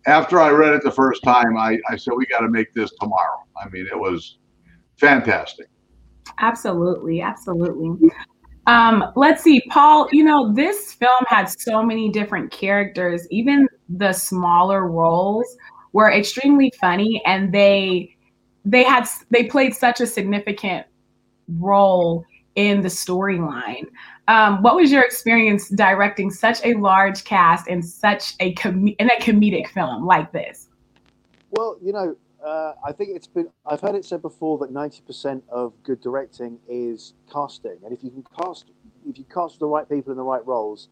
after 0.05 0.39
I 0.39 0.49
read 0.49 0.73
it 0.73 0.83
the 0.83 0.91
first 0.91 1.23
time, 1.23 1.57
I, 1.57 1.77
I 1.89 1.97
said, 1.97 2.13
we 2.15 2.25
got 2.25 2.39
to 2.39 2.49
make 2.49 2.73
this 2.73 2.91
tomorrow. 2.99 3.45
I 3.61 3.67
mean, 3.69 3.87
it 3.87 3.99
was 3.99 4.37
fantastic. 4.97 5.67
Absolutely, 6.39 7.21
absolutely. 7.21 8.09
Um, 8.67 9.11
let's 9.15 9.43
see, 9.43 9.61
Paul. 9.69 10.07
You 10.11 10.23
know, 10.23 10.53
this 10.53 10.93
film 10.93 11.25
had 11.27 11.45
so 11.49 11.83
many 11.83 12.09
different 12.09 12.51
characters. 12.51 13.27
Even 13.31 13.67
the 13.89 14.13
smaller 14.13 14.87
roles 14.87 15.57
were 15.93 16.11
extremely 16.11 16.71
funny, 16.79 17.21
and 17.25 17.53
they 17.53 18.15
they 18.65 18.83
had 18.83 19.07
they 19.29 19.45
played 19.45 19.73
such 19.75 20.01
a 20.01 20.07
significant 20.07 20.85
role 21.59 22.25
in 22.55 22.81
the 22.81 22.89
storyline. 22.89 23.85
Um, 24.27 24.61
what 24.61 24.75
was 24.75 24.91
your 24.91 25.03
experience 25.03 25.69
directing 25.69 26.29
such 26.31 26.63
a 26.63 26.73
large 26.75 27.23
cast 27.23 27.67
in 27.67 27.81
such 27.81 28.35
a 28.39 28.53
com- 28.53 28.87
in 28.87 29.09
a 29.09 29.21
comedic 29.21 29.69
film 29.69 30.05
like 30.05 30.31
this? 30.31 30.69
Well, 31.51 31.77
you 31.81 31.91
know, 31.91 32.15
uh, 32.43 32.73
I 32.85 32.91
think 32.91 33.11
it's 33.15 33.27
been. 33.27 33.49
I've 33.65 33.81
heard 33.81 33.95
it 33.95 34.05
said 34.05 34.21
before 34.21 34.57
that 34.59 34.71
ninety 34.71 35.01
percent 35.01 35.43
of 35.49 35.73
good 35.83 36.01
directing 36.01 36.59
is 36.69 37.13
casting, 37.31 37.77
and 37.83 37.93
if 37.93 38.03
you 38.03 38.09
can 38.09 38.23
cast, 38.39 38.65
if 39.07 39.17
you 39.17 39.25
cast 39.25 39.59
the 39.59 39.65
right 39.65 39.87
people 39.87 40.11
in 40.11 40.17
the 40.17 40.23
right 40.23 40.45
roles, 40.45 40.89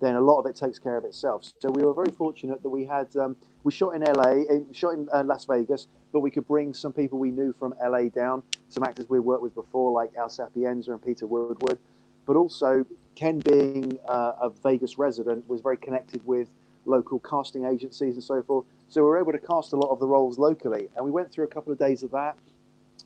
then 0.00 0.14
a 0.14 0.20
lot 0.20 0.38
of 0.38 0.46
it 0.46 0.56
takes 0.56 0.78
care 0.78 0.96
of 0.96 1.04
itself. 1.04 1.44
So 1.60 1.70
we 1.70 1.82
were 1.82 1.94
very 1.94 2.10
fortunate 2.10 2.62
that 2.62 2.68
we 2.68 2.84
had. 2.84 3.14
Um, 3.16 3.36
we 3.64 3.72
shot 3.72 3.94
in 3.96 4.02
LA, 4.02 4.44
in, 4.48 4.72
shot 4.72 4.90
in 4.90 5.08
uh, 5.12 5.24
Las 5.24 5.44
Vegas, 5.46 5.88
but 6.12 6.20
we 6.20 6.30
could 6.30 6.46
bring 6.46 6.72
some 6.74 6.92
people 6.92 7.18
we 7.18 7.30
knew 7.30 7.54
from 7.58 7.74
LA 7.82 8.08
down, 8.08 8.42
some 8.68 8.84
actors 8.84 9.06
we 9.08 9.18
worked 9.18 9.42
with 9.42 9.54
before, 9.54 9.90
like 9.92 10.10
Al 10.16 10.28
Sapienza 10.28 10.92
and 10.92 11.02
Peter 11.02 11.26
Woodward. 11.26 11.78
But 12.26 12.36
also, 12.36 12.84
Ken, 13.14 13.40
being 13.40 13.98
uh, 14.08 14.32
a 14.42 14.50
Vegas 14.62 14.98
resident, 14.98 15.48
was 15.48 15.62
very 15.62 15.76
connected 15.76 16.24
with 16.26 16.48
local 16.84 17.18
casting 17.20 17.64
agencies 17.64 18.14
and 18.14 18.22
so 18.22 18.42
forth. 18.42 18.64
So 18.88 19.02
we 19.02 19.08
were 19.08 19.18
able 19.18 19.32
to 19.32 19.38
cast 19.38 19.72
a 19.72 19.76
lot 19.76 19.90
of 19.90 19.98
the 19.98 20.06
roles 20.06 20.38
locally, 20.38 20.88
and 20.94 21.04
we 21.04 21.10
went 21.10 21.32
through 21.32 21.44
a 21.44 21.48
couple 21.48 21.72
of 21.72 21.78
days 21.78 22.02
of 22.02 22.10
that, 22.12 22.36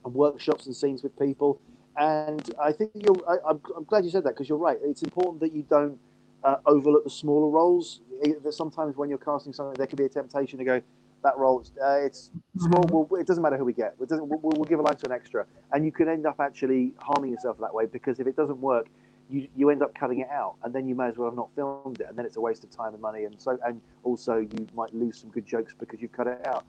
and 0.04 0.14
workshops 0.14 0.66
and 0.66 0.76
scenes 0.76 1.02
with 1.02 1.18
people. 1.18 1.60
And 1.96 2.50
I 2.60 2.72
think 2.72 2.90
you're. 2.94 3.16
I, 3.28 3.36
I'm, 3.48 3.60
I'm 3.76 3.84
glad 3.84 4.04
you 4.04 4.10
said 4.10 4.24
that 4.24 4.30
because 4.30 4.48
you're 4.48 4.58
right. 4.58 4.78
It's 4.82 5.02
important 5.02 5.40
that 5.40 5.52
you 5.52 5.62
don't 5.62 5.98
uh, 6.44 6.56
overlook 6.66 7.04
the 7.04 7.10
smaller 7.10 7.48
roles. 7.48 8.00
That 8.42 8.52
sometimes 8.52 8.96
when 8.96 9.08
you're 9.08 9.18
casting 9.18 9.52
something, 9.52 9.74
there 9.74 9.86
could 9.86 9.98
be 9.98 10.04
a 10.04 10.08
temptation 10.08 10.58
to 10.58 10.64
go, 10.64 10.82
that 11.22 11.36
role, 11.36 11.64
uh, 11.82 11.98
it's 11.98 12.30
small. 12.58 12.82
Well, 12.90 13.20
it 13.20 13.26
doesn't 13.26 13.42
matter 13.42 13.56
who 13.56 13.64
we 13.64 13.72
get. 13.72 13.94
It 14.00 14.08
doesn't. 14.08 14.26
We'll, 14.26 14.40
we'll 14.42 14.64
give 14.64 14.78
a 14.78 14.82
line 14.82 14.96
to 14.96 15.06
an 15.06 15.12
extra, 15.12 15.46
and 15.72 15.84
you 15.84 15.92
can 15.92 16.08
end 16.08 16.26
up 16.26 16.40
actually 16.40 16.92
harming 16.98 17.30
yourself 17.30 17.58
that 17.60 17.74
way 17.74 17.86
because 17.86 18.20
if 18.20 18.26
it 18.26 18.36
doesn't 18.36 18.60
work, 18.60 18.88
you, 19.30 19.48
you 19.56 19.70
end 19.70 19.82
up 19.82 19.94
cutting 19.94 20.20
it 20.20 20.28
out, 20.30 20.56
and 20.62 20.74
then 20.74 20.88
you 20.88 20.94
may 20.94 21.08
as 21.08 21.16
well 21.16 21.28
have 21.28 21.36
not 21.36 21.50
filmed 21.54 22.00
it, 22.00 22.06
and 22.08 22.18
then 22.18 22.26
it's 22.26 22.36
a 22.36 22.40
waste 22.40 22.64
of 22.64 22.70
time 22.70 22.92
and 22.94 23.02
money, 23.02 23.24
and 23.24 23.40
so 23.40 23.58
and 23.64 23.80
also 24.02 24.38
you 24.38 24.66
might 24.74 24.94
lose 24.94 25.18
some 25.18 25.30
good 25.30 25.46
jokes 25.46 25.74
because 25.78 26.00
you've 26.00 26.12
cut 26.12 26.26
it 26.26 26.44
out. 26.46 26.64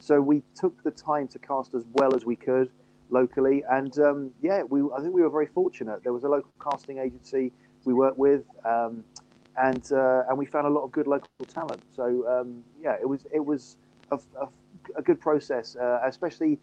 So 0.00 0.20
we 0.20 0.42
took 0.54 0.82
the 0.82 0.90
time 0.90 1.28
to 1.28 1.38
cast 1.38 1.74
as 1.74 1.84
well 1.92 2.14
as 2.14 2.24
we 2.24 2.36
could 2.36 2.70
locally, 3.10 3.62
and 3.70 3.96
um, 4.00 4.30
yeah, 4.42 4.62
we 4.62 4.82
I 4.96 5.00
think 5.00 5.14
we 5.14 5.22
were 5.22 5.30
very 5.30 5.46
fortunate. 5.46 6.02
There 6.02 6.12
was 6.12 6.24
a 6.24 6.28
local 6.28 6.50
casting 6.60 6.98
agency 6.98 7.52
we 7.84 7.94
worked 7.94 8.18
with, 8.18 8.42
um, 8.64 9.04
and 9.56 9.92
uh, 9.92 10.22
and 10.28 10.38
we 10.38 10.46
found 10.46 10.66
a 10.66 10.70
lot 10.70 10.82
of 10.82 10.92
good 10.92 11.06
local 11.06 11.28
talent. 11.52 11.82
So 11.94 12.26
um, 12.28 12.64
yeah, 12.80 12.96
it 13.00 13.08
was 13.08 13.26
it 13.32 13.44
was 13.44 13.76
a, 14.10 14.16
a, 14.40 14.48
a 14.96 15.02
good 15.02 15.20
process, 15.20 15.76
uh, 15.76 16.00
especially 16.06 16.58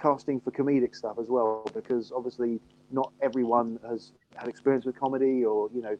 casting 0.00 0.40
for 0.40 0.50
comedic 0.50 0.96
stuff 0.96 1.16
as 1.20 1.28
well, 1.28 1.70
because 1.74 2.12
obviously 2.14 2.60
not 2.90 3.12
everyone 3.20 3.78
has 3.88 4.12
had 4.36 4.48
experience 4.48 4.84
with 4.84 4.98
comedy, 4.98 5.44
or 5.44 5.70
you 5.74 5.82
know, 5.82 5.96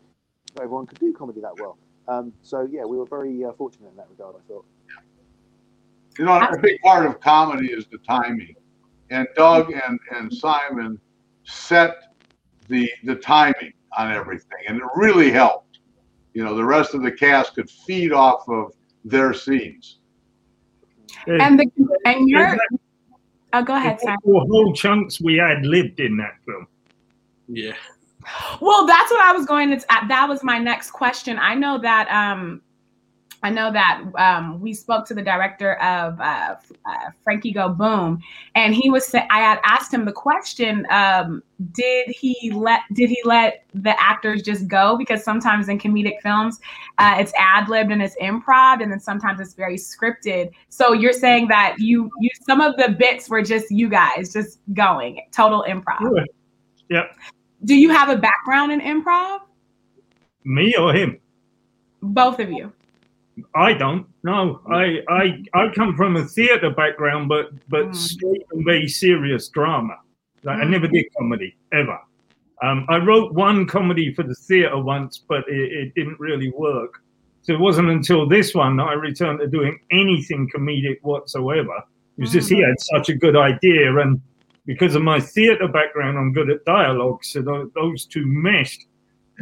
not 0.56 0.64
everyone 0.64 0.86
could 0.86 0.98
do 0.98 1.12
comedy 1.12 1.40
that 1.40 1.58
well. 1.58 1.78
Um, 2.08 2.32
so 2.42 2.68
yeah, 2.70 2.84
we 2.84 2.96
were 2.96 3.06
very 3.06 3.44
uh, 3.44 3.52
fortunate 3.52 3.90
in 3.90 3.96
that 3.96 4.08
regard. 4.10 4.36
I 4.36 4.48
thought. 4.48 4.64
You 6.18 6.26
know, 6.26 6.38
a 6.38 6.58
big 6.60 6.78
part 6.82 7.06
of 7.06 7.20
comedy 7.20 7.72
is 7.72 7.86
the 7.90 7.98
timing, 7.98 8.54
and 9.10 9.26
Doug 9.36 9.72
and 9.72 9.98
and 10.10 10.32
Simon 10.32 11.00
set 11.44 12.14
the 12.68 12.90
the 13.04 13.14
timing 13.14 13.72
on 13.96 14.12
everything, 14.12 14.58
and 14.68 14.78
it 14.78 14.84
really 14.94 15.30
helped. 15.30 15.71
You 16.34 16.44
know, 16.44 16.54
the 16.54 16.64
rest 16.64 16.94
of 16.94 17.02
the 17.02 17.12
cast 17.12 17.54
could 17.54 17.70
feed 17.70 18.12
off 18.12 18.48
of 18.48 18.72
their 19.04 19.34
scenes. 19.34 19.98
And 21.26 21.58
the 21.58 21.66
and 22.06 22.28
your 22.28 22.56
oh, 23.52 23.62
go 23.62 23.76
ahead, 23.76 24.00
Sam. 24.00 24.16
Whole 24.24 24.72
chunks 24.72 25.20
we 25.20 25.36
had 25.36 25.64
lived 25.64 26.00
in 26.00 26.16
that 26.16 26.34
film. 26.46 26.66
Yeah. 27.48 27.74
Well, 28.60 28.86
that's 28.86 29.10
what 29.10 29.20
I 29.20 29.32
was 29.32 29.46
going 29.46 29.70
to. 29.70 29.84
That 30.08 30.26
was 30.28 30.42
my 30.42 30.58
next 30.58 30.92
question. 30.92 31.38
I 31.38 31.54
know 31.54 31.78
that 31.78 32.08
um, 32.08 32.62
I 33.44 33.50
know 33.50 33.72
that 33.72 34.02
um, 34.16 34.60
we 34.60 34.72
spoke 34.72 35.04
to 35.06 35.14
the 35.14 35.22
director 35.22 35.74
of 35.82 36.20
uh, 36.20 36.54
uh, 36.86 37.10
Frankie 37.24 37.52
Go 37.52 37.68
Boom, 37.68 38.22
and 38.54 38.72
he 38.74 38.88
was. 38.88 39.12
I 39.14 39.38
had 39.38 39.58
asked 39.64 39.92
him 39.92 40.04
the 40.04 40.12
question: 40.12 40.86
um, 40.90 41.42
Did 41.72 42.08
he 42.08 42.52
let 42.54 42.82
Did 42.92 43.10
he 43.10 43.20
let 43.24 43.64
the 43.74 44.00
actors 44.00 44.42
just 44.42 44.68
go? 44.68 44.96
Because 44.96 45.24
sometimes 45.24 45.68
in 45.68 45.78
comedic 45.78 46.20
films, 46.22 46.60
uh, 46.98 47.16
it's 47.18 47.32
ad 47.36 47.68
libbed 47.68 47.90
and 47.90 48.00
it's 48.00 48.16
improv, 48.22 48.80
and 48.80 48.92
then 48.92 49.00
sometimes 49.00 49.40
it's 49.40 49.54
very 49.54 49.76
scripted. 49.76 50.52
So 50.68 50.92
you're 50.92 51.12
saying 51.12 51.48
that 51.48 51.76
you 51.78 52.10
you 52.20 52.30
some 52.46 52.60
of 52.60 52.76
the 52.76 52.90
bits 52.90 53.28
were 53.28 53.42
just 53.42 53.72
you 53.72 53.88
guys 53.88 54.32
just 54.32 54.60
going 54.72 55.20
total 55.32 55.64
improv. 55.68 56.26
Yeah. 56.88 57.06
Do 57.64 57.74
you 57.74 57.90
have 57.90 58.08
a 58.08 58.16
background 58.16 58.70
in 58.70 58.80
improv? 58.80 59.40
Me 60.44 60.74
or 60.76 60.92
him? 60.92 61.18
Both 62.02 62.38
of 62.40 62.50
you. 62.50 62.72
I 63.54 63.72
don't. 63.72 64.06
No, 64.24 64.60
I 64.70 65.00
I 65.08 65.42
I 65.54 65.68
come 65.74 65.96
from 65.96 66.16
a 66.16 66.24
theatre 66.24 66.70
background, 66.70 67.28
but 67.28 67.50
but 67.68 67.86
mm. 67.86 67.96
straight 67.96 68.44
and 68.52 68.64
very 68.64 68.88
serious 68.88 69.48
drama. 69.48 69.96
Like, 70.44 70.58
mm. 70.58 70.62
I 70.62 70.64
never 70.64 70.86
did 70.86 71.06
comedy 71.16 71.56
ever. 71.72 71.98
Um, 72.62 72.86
I 72.88 72.98
wrote 72.98 73.32
one 73.32 73.66
comedy 73.66 74.14
for 74.14 74.22
the 74.22 74.34
theatre 74.34 74.78
once, 74.78 75.18
but 75.18 75.44
it, 75.48 75.72
it, 75.72 75.94
didn't 75.96 76.20
really 76.20 76.50
work. 76.50 77.02
So 77.40 77.52
it 77.52 77.58
wasn't 77.58 77.90
until 77.90 78.28
this 78.28 78.54
one 78.54 78.76
that 78.76 78.84
I 78.84 78.92
returned 78.92 79.40
to 79.40 79.48
doing 79.48 79.80
anything 79.90 80.48
comedic 80.48 80.98
whatsoever. 81.02 81.74
It 82.16 82.20
was 82.20 82.30
mm. 82.30 82.34
just 82.34 82.48
he 82.50 82.56
mm. 82.56 82.68
had 82.68 82.80
such 82.80 83.08
a 83.08 83.16
good 83.16 83.36
idea, 83.36 83.96
and 83.98 84.20
because 84.66 84.94
of 84.94 85.02
my 85.02 85.18
theatre 85.18 85.68
background, 85.68 86.18
I'm 86.18 86.32
good 86.32 86.50
at 86.50 86.64
dialogue. 86.64 87.24
So 87.24 87.70
those 87.74 88.06
two 88.06 88.24
meshed 88.26 88.86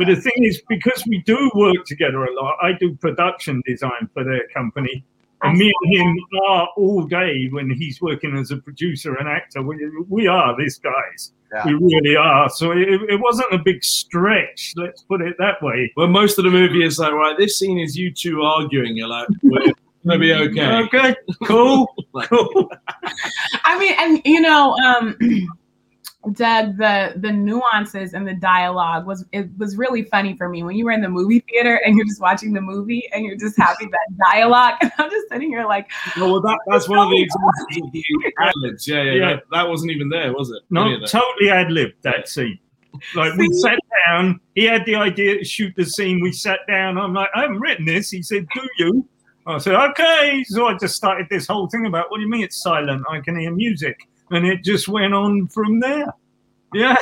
but 0.00 0.06
the 0.06 0.16
thing 0.16 0.44
is, 0.44 0.62
because 0.66 1.04
we 1.06 1.18
do 1.26 1.50
work 1.54 1.84
together 1.84 2.24
a 2.24 2.32
lot, 2.32 2.56
I 2.62 2.72
do 2.72 2.94
production 2.94 3.62
design 3.66 4.08
for 4.14 4.24
their 4.24 4.48
company. 4.48 5.04
And 5.42 5.58
me 5.58 5.70
and 5.82 5.94
him 5.94 6.16
are 6.48 6.68
all 6.78 7.04
day 7.04 7.48
when 7.50 7.68
he's 7.68 8.00
working 8.00 8.34
as 8.34 8.50
a 8.50 8.56
producer 8.56 9.16
and 9.16 9.28
actor. 9.28 9.60
We, 9.60 9.76
we 10.08 10.26
are 10.26 10.56
these 10.56 10.78
guys. 10.78 11.32
Yeah. 11.52 11.66
We 11.66 11.74
really 11.74 12.16
are. 12.16 12.48
So 12.48 12.70
it, 12.70 12.88
it, 13.10 13.20
wasn't 13.20 13.52
a 13.52 13.58
big 13.58 13.84
stretch, 13.84 14.72
let's 14.76 15.02
put 15.02 15.20
it 15.20 15.36
that 15.38 15.60
way. 15.60 15.92
Well, 15.98 16.06
most 16.06 16.38
of 16.38 16.44
the 16.44 16.50
movie 16.50 16.82
is 16.82 16.98
like, 16.98 17.12
right, 17.12 17.36
this 17.36 17.58
scene 17.58 17.78
is 17.78 17.94
you 17.94 18.10
two 18.10 18.40
arguing. 18.40 18.96
You're 18.96 19.08
like, 19.08 19.28
we're 19.42 19.58
going 19.60 19.74
to 20.06 20.18
be 20.18 20.32
okay. 20.32 20.76
Okay, 20.84 21.14
cool, 21.44 21.94
cool. 22.22 22.70
I 23.64 23.78
mean, 23.78 23.94
and 23.98 24.22
you 24.24 24.40
know, 24.40 24.74
um, 24.78 25.14
Doug, 26.32 26.76
the 26.76 27.14
the 27.16 27.32
nuances 27.32 28.12
and 28.12 28.28
the 28.28 28.34
dialogue 28.34 29.06
was 29.06 29.24
it 29.32 29.48
was 29.56 29.78
really 29.78 30.02
funny 30.02 30.36
for 30.36 30.50
me 30.50 30.62
when 30.62 30.76
you 30.76 30.84
were 30.84 30.90
in 30.90 31.00
the 31.00 31.08
movie 31.08 31.40
theater 31.48 31.76
and 31.76 31.96
you're 31.96 32.04
just 32.04 32.20
watching 32.20 32.52
the 32.52 32.60
movie 32.60 33.08
and 33.14 33.24
you're 33.24 33.38
just 33.38 33.56
having 33.56 33.90
that 33.90 34.06
dialogue 34.30 34.74
and 34.82 34.92
I'm 34.98 35.10
just 35.10 35.28
sitting 35.30 35.48
here 35.48 35.64
like, 35.64 35.90
oh, 36.18 36.32
well, 36.32 36.40
that, 36.42 36.58
that's 36.66 36.90
one 36.90 36.98
of 36.98 37.08
the 37.08 37.22
examples 37.22 37.86
of 37.86 37.92
the 37.92 38.32
ad 38.38 38.52
libs. 38.56 38.86
Yeah, 38.86 39.02
yeah, 39.02 39.12
yeah. 39.12 39.28
That, 39.28 39.42
that, 39.50 39.68
wasn't 39.68 39.92
even 39.92 40.10
there, 40.10 40.34
was 40.34 40.50
it? 40.50 40.62
No, 40.68 41.00
totally 41.06 41.48
ad 41.50 41.72
lib 41.72 41.92
that 42.02 42.28
scene. 42.28 42.58
Like 43.14 43.34
we 43.36 43.50
sat 43.54 43.78
down, 44.06 44.40
he 44.54 44.64
had 44.64 44.84
the 44.84 44.96
idea 44.96 45.38
to 45.38 45.44
shoot 45.44 45.72
the 45.74 45.86
scene. 45.86 46.20
We 46.20 46.32
sat 46.32 46.60
down. 46.68 46.98
I'm 46.98 47.14
like, 47.14 47.30
I 47.34 47.42
haven't 47.42 47.60
written 47.60 47.86
this. 47.86 48.10
He 48.10 48.22
said, 48.22 48.46
Do 48.54 48.60
you? 48.78 49.08
I 49.46 49.56
said, 49.56 49.74
Okay. 49.74 50.44
So 50.48 50.66
I 50.66 50.76
just 50.76 50.96
started 50.96 51.28
this 51.30 51.46
whole 51.46 51.66
thing 51.68 51.86
about 51.86 52.10
what 52.10 52.18
do 52.18 52.24
you 52.24 52.28
mean 52.28 52.44
it's 52.44 52.62
silent? 52.62 53.04
I 53.08 53.20
can 53.20 53.38
hear 53.38 53.52
music 53.52 53.96
and 54.30 54.46
it 54.46 54.64
just 54.64 54.88
went 54.88 55.14
on 55.14 55.46
from 55.48 55.80
there. 55.80 56.06
Yeah. 56.72 56.96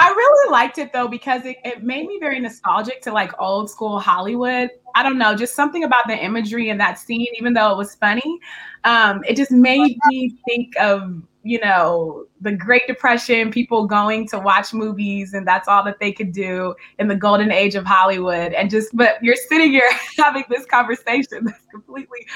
I 0.00 0.08
really 0.08 0.50
liked 0.50 0.78
it 0.78 0.94
though 0.94 1.08
because 1.08 1.44
it, 1.44 1.58
it 1.62 1.82
made 1.82 2.06
me 2.06 2.18
very 2.18 2.40
nostalgic 2.40 3.02
to 3.02 3.12
like 3.12 3.38
old 3.38 3.68
school 3.68 4.00
Hollywood. 4.00 4.70
I 4.94 5.02
don't 5.02 5.18
know, 5.18 5.34
just 5.34 5.54
something 5.54 5.84
about 5.84 6.08
the 6.08 6.16
imagery 6.16 6.70
in 6.70 6.78
that 6.78 6.98
scene, 6.98 7.26
even 7.38 7.52
though 7.52 7.70
it 7.70 7.76
was 7.76 7.94
funny, 7.96 8.38
um, 8.84 9.22
it 9.28 9.36
just 9.36 9.50
made 9.50 9.98
me 10.08 10.38
think 10.46 10.74
of 10.80 11.22
you 11.42 11.58
know 11.60 12.24
the 12.40 12.52
Great 12.52 12.86
Depression, 12.86 13.50
people 13.50 13.86
going 13.86 14.26
to 14.28 14.38
watch 14.38 14.72
movies, 14.72 15.34
and 15.34 15.46
that's 15.46 15.68
all 15.68 15.84
that 15.84 15.98
they 16.00 16.12
could 16.12 16.32
do 16.32 16.74
in 16.98 17.08
the 17.08 17.16
golden 17.16 17.50
age 17.50 17.74
of 17.74 17.84
Hollywood. 17.84 18.52
And 18.52 18.70
just, 18.70 18.94
but 18.94 19.22
you're 19.22 19.36
sitting 19.36 19.70
here 19.70 19.88
having 20.18 20.44
this 20.48 20.66
conversation 20.66 21.44
that's 21.44 21.66
completely 21.70 22.26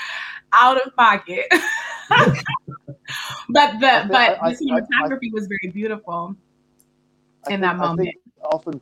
out 0.52 0.84
of 0.84 0.94
pocket. 0.96 1.46
but 3.50 3.80
the 3.80 4.06
but 4.10 4.38
I, 4.42 4.50
the 4.50 4.56
cinematography 4.56 5.26
I, 5.26 5.28
I, 5.28 5.32
was 5.32 5.46
very 5.46 5.72
beautiful 5.72 6.36
in 7.46 7.46
think, 7.46 7.60
that 7.62 7.76
moment. 7.76 8.10
often, 8.44 8.80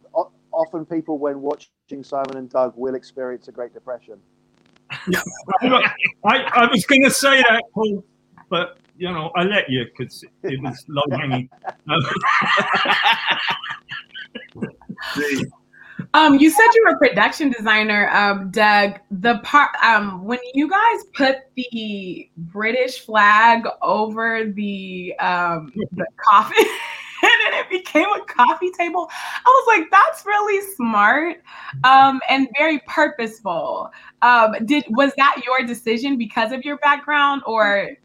often 0.53 0.87
people 0.87 1.19
when 1.19 1.41
watching 1.41 2.03
Simon 2.03 2.37
and 2.37 2.51
Doug 2.51 2.75
will 2.77 2.95
experience 2.95 3.49
a 3.49 3.53
Great 3.53 3.73
Depression. 3.73 4.19
I, 4.91 5.23
I 6.25 6.69
was 6.71 6.85
going 6.85 7.03
to 7.05 7.11
say 7.11 7.39
that, 7.39 7.63
Paul, 7.73 8.05
but 8.49 8.77
you 8.97 9.11
know, 9.11 9.31
I 9.35 9.45
let 9.45 9.71
you 9.71 9.87
because 9.87 10.23
it 10.43 10.63
was 10.63 10.85
low 10.89 11.03
hanging. 11.11 11.49
Um, 16.15 16.39
you 16.39 16.51
said 16.51 16.67
you 16.75 16.85
were 16.87 16.95
a 16.95 16.99
production 16.99 17.51
designer, 17.51 18.11
um, 18.11 18.51
Doug. 18.51 19.01
The 19.11 19.41
part 19.45 19.71
um, 19.83 20.25
when 20.25 20.39
you 20.53 20.69
guys 20.69 21.05
put 21.15 21.37
the 21.57 22.29
British 22.37 23.01
flag 23.01 23.67
over 23.81 24.45
the 24.45 25.15
um, 25.19 25.73
the 25.93 26.07
coffee, 26.19 26.55
and 27.23 27.31
then 27.45 27.55
it 27.55 27.71
became 27.71 28.09
a 28.09 28.25
coffee 28.27 28.71
table. 28.73 29.09
I 29.11 29.43
was 29.47 29.79
like, 29.79 29.91
that's 29.91 30.27
really 30.27 30.61
smart 30.75 31.43
um, 31.85 32.21
and 32.29 32.47
very 32.59 32.81
purposeful. 32.87 33.91
Um, 34.21 34.55
did 34.67 34.85
was 34.91 35.13
that 35.17 35.43
your 35.47 35.67
decision 35.67 36.19
because 36.19 36.53
of 36.53 36.63
your 36.63 36.77
background, 36.79 37.43
or 37.47 37.97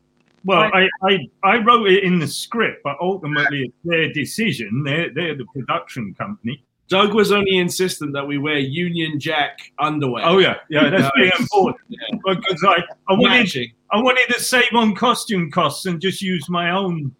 well, 0.45 0.71
I, 0.73 0.87
I, 1.03 1.17
I 1.43 1.57
wrote 1.57 1.89
it 1.89 2.05
in 2.05 2.19
the 2.19 2.27
script, 2.27 2.81
but 2.81 2.95
ultimately 3.01 3.63
it's 3.63 3.75
their 3.83 4.13
decision. 4.13 4.81
They're, 4.85 5.13
they're 5.13 5.35
the 5.35 5.45
production 5.53 6.13
company. 6.13 6.63
Doug 6.89 7.13
was 7.13 7.31
only 7.31 7.57
insistent 7.57 8.13
that 8.13 8.25
we 8.25 8.37
wear 8.37 8.57
Union 8.57 9.19
Jack 9.19 9.59
underwear. 9.79 10.23
Oh 10.25 10.37
yeah, 10.37 10.55
yeah, 10.69 10.89
that's 10.89 11.11
very 11.15 11.31
important. 11.37 11.81
Yeah. 11.89 11.99
Because 12.25 12.63
I, 12.65 12.83
I 13.09 13.13
wanted, 13.13 13.71
I 13.91 13.97
wanted 14.01 14.33
to 14.33 14.39
save 14.39 14.73
on 14.73 14.95
costume 14.95 15.51
costs 15.51 15.85
and 15.85 15.99
just 15.99 16.21
use 16.21 16.47
my 16.49 16.71
own 16.71 17.13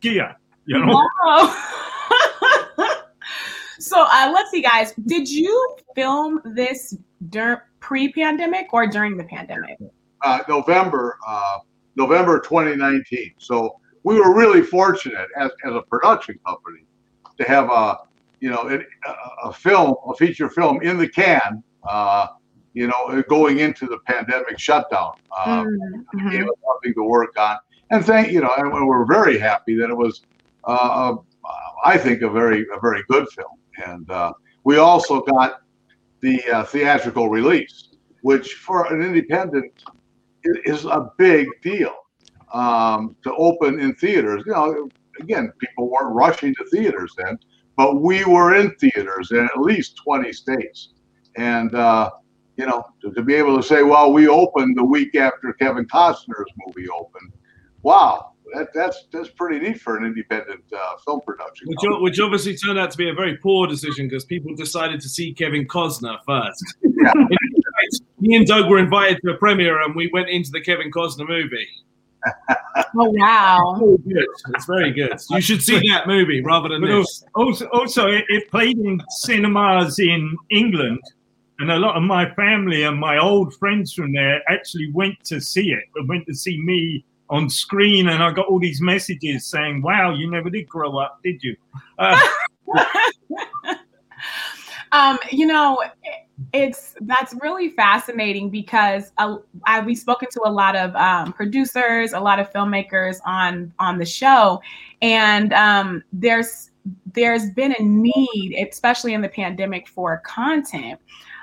gear. 0.00 0.36
You 0.66 0.78
know. 0.78 1.06
Wow. 1.24 1.64
so 3.80 4.06
uh, 4.08 4.30
let's 4.32 4.50
see, 4.50 4.62
guys. 4.62 4.92
Did 5.06 5.28
you 5.28 5.76
film 5.96 6.40
this 6.44 6.96
during 7.30 7.58
pre-pandemic 7.80 8.72
or 8.72 8.86
during 8.86 9.16
the 9.16 9.24
pandemic? 9.24 9.78
Uh, 10.22 10.40
November, 10.48 11.18
uh, 11.26 11.58
November 11.96 12.38
2019. 12.38 13.32
So 13.38 13.80
we 14.04 14.20
were 14.20 14.36
really 14.36 14.62
fortunate 14.62 15.26
as, 15.36 15.50
as 15.66 15.74
a 15.74 15.82
production 15.82 16.38
company 16.46 16.84
to 17.38 17.44
have 17.44 17.70
a 17.70 17.98
you 18.40 18.50
know, 18.50 18.68
a, 18.68 19.48
a 19.48 19.52
film, 19.52 19.94
a 20.08 20.14
feature 20.14 20.48
film 20.48 20.82
in 20.82 20.98
the 20.98 21.08
can, 21.08 21.62
uh, 21.88 22.28
you 22.72 22.86
know, 22.86 23.22
going 23.28 23.58
into 23.58 23.86
the 23.86 23.98
pandemic 24.06 24.58
shutdown. 24.58 25.12
Uh, 25.36 25.64
mm-hmm. 25.64 26.30
Gave 26.30 26.44
us 26.44 26.56
something 26.66 26.94
to 26.94 27.04
work 27.04 27.38
on. 27.38 27.58
And 27.90 28.04
thank, 28.04 28.32
you 28.32 28.40
know, 28.40 28.52
and 28.56 28.72
we're 28.72 29.04
very 29.04 29.38
happy 29.38 29.74
that 29.76 29.90
it 29.90 29.96
was, 29.96 30.22
uh, 30.64 31.16
I 31.84 31.98
think, 31.98 32.22
a 32.22 32.30
very, 32.30 32.66
a 32.74 32.80
very 32.80 33.02
good 33.08 33.28
film. 33.30 33.58
And 33.84 34.10
uh, 34.10 34.32
we 34.64 34.78
also 34.78 35.20
got 35.22 35.60
the 36.20 36.42
uh, 36.50 36.64
theatrical 36.64 37.28
release, 37.28 37.88
which 38.22 38.54
for 38.54 38.92
an 38.92 39.02
independent 39.02 39.84
is 40.44 40.84
a 40.84 41.10
big 41.18 41.48
deal 41.62 41.94
um, 42.52 43.16
to 43.24 43.34
open 43.34 43.80
in 43.80 43.94
theaters. 43.96 44.44
You 44.46 44.52
know, 44.52 44.88
again, 45.20 45.52
people 45.58 45.90
weren't 45.90 46.14
rushing 46.14 46.54
to 46.54 46.64
theaters 46.66 47.12
then 47.16 47.38
but 47.80 48.02
we 48.02 48.26
were 48.26 48.56
in 48.56 48.74
theaters 48.74 49.30
in 49.30 49.38
at 49.38 49.58
least 49.58 49.96
20 50.04 50.34
states. 50.34 50.90
And, 51.38 51.74
uh, 51.74 52.10
you 52.58 52.66
know, 52.66 52.84
to, 53.00 53.10
to, 53.12 53.22
be 53.22 53.34
able 53.34 53.56
to 53.56 53.62
say, 53.62 53.82
well, 53.82 54.12
we 54.12 54.28
opened 54.28 54.76
the 54.76 54.84
week 54.84 55.14
after 55.14 55.54
Kevin 55.54 55.86
Costner's 55.86 56.52
movie 56.66 56.90
opened. 56.90 57.32
Wow, 57.80 58.32
that, 58.54 58.68
that's 58.74 59.06
that's 59.10 59.30
pretty 59.30 59.66
neat 59.66 59.80
for 59.80 59.96
an 59.96 60.04
independent 60.04 60.62
uh, 60.76 60.98
film 61.06 61.22
production. 61.24 61.68
Which, 61.68 61.78
which, 62.02 62.20
obviously 62.20 62.54
turned 62.54 62.78
out 62.78 62.90
to 62.90 62.98
be 62.98 63.08
a 63.08 63.14
very 63.14 63.38
poor 63.38 63.66
decision 63.66 64.08
because 64.08 64.26
people 64.26 64.54
decided 64.54 65.00
to 65.00 65.08
see 65.08 65.32
Kevin 65.32 65.66
Costner 65.66 66.18
first. 66.26 66.62
Yeah. 66.82 67.14
Me 68.20 68.36
and 68.36 68.46
Doug 68.46 68.68
were 68.68 68.78
invited 68.78 69.20
to 69.24 69.30
a 69.30 69.38
premiere, 69.38 69.80
and 69.80 69.96
we 69.96 70.10
went 70.12 70.28
into 70.28 70.50
the 70.50 70.60
Kevin 70.60 70.90
Costner 70.90 71.26
movie. 71.26 71.66
Oh 72.96 73.10
wow! 73.10 73.78
It's 73.80 74.04
very 74.04 74.14
good. 74.14 74.26
It's 74.54 74.66
very 74.66 74.90
good. 74.92 75.20
You 75.30 75.40
should 75.40 75.62
see 75.62 75.88
that 75.90 76.06
movie 76.06 76.42
rather 76.42 76.68
than 76.68 76.82
but 76.82 76.88
this. 76.88 77.24
Also, 77.34 77.66
also, 77.66 78.06
it 78.08 78.50
played 78.50 78.78
in 78.78 79.00
cinemas 79.08 79.98
in 79.98 80.36
England, 80.50 81.00
and 81.58 81.70
a 81.70 81.78
lot 81.78 81.96
of 81.96 82.02
my 82.02 82.32
family 82.34 82.82
and 82.82 82.98
my 82.98 83.18
old 83.18 83.54
friends 83.54 83.92
from 83.92 84.12
there 84.12 84.42
actually 84.48 84.90
went 84.92 85.22
to 85.24 85.40
see 85.40 85.72
it. 85.72 85.84
They 85.94 86.02
went 86.06 86.26
to 86.26 86.34
see 86.34 86.60
me 86.62 87.04
on 87.28 87.48
screen, 87.48 88.08
and 88.08 88.22
I 88.22 88.32
got 88.32 88.46
all 88.46 88.58
these 88.58 88.80
messages 88.80 89.46
saying, 89.46 89.82
"Wow, 89.82 90.14
you 90.14 90.30
never 90.30 90.50
did 90.50 90.68
grow 90.68 90.98
up, 90.98 91.20
did 91.22 91.42
you?" 91.42 91.56
Uh, 91.98 92.20
um, 94.92 95.18
you 95.30 95.46
know, 95.46 95.82
it's 96.52 96.94
that's 97.02 97.34
really 97.40 97.70
fascinating 97.70 98.50
because 98.50 99.12
uh, 99.18 99.36
I, 99.66 99.80
we've 99.80 99.98
spoken 99.98 100.28
to 100.32 100.42
a 100.44 100.50
lot 100.50 100.76
of 100.76 100.94
um, 100.96 101.32
producers, 101.32 102.12
a 102.12 102.20
lot 102.20 102.38
of 102.38 102.52
filmmakers 102.52 103.18
on 103.24 103.72
on 103.78 103.98
the 103.98 104.06
show, 104.06 104.60
and 105.02 105.52
um, 105.52 106.02
there's 106.12 106.70
there's 107.14 107.50
been 107.50 107.74
a 107.78 107.82
need, 107.82 108.56
especially 108.68 109.14
in 109.14 109.20
the 109.20 109.28
pandemic, 109.28 109.88
for 109.88 110.18
content. 110.24 111.00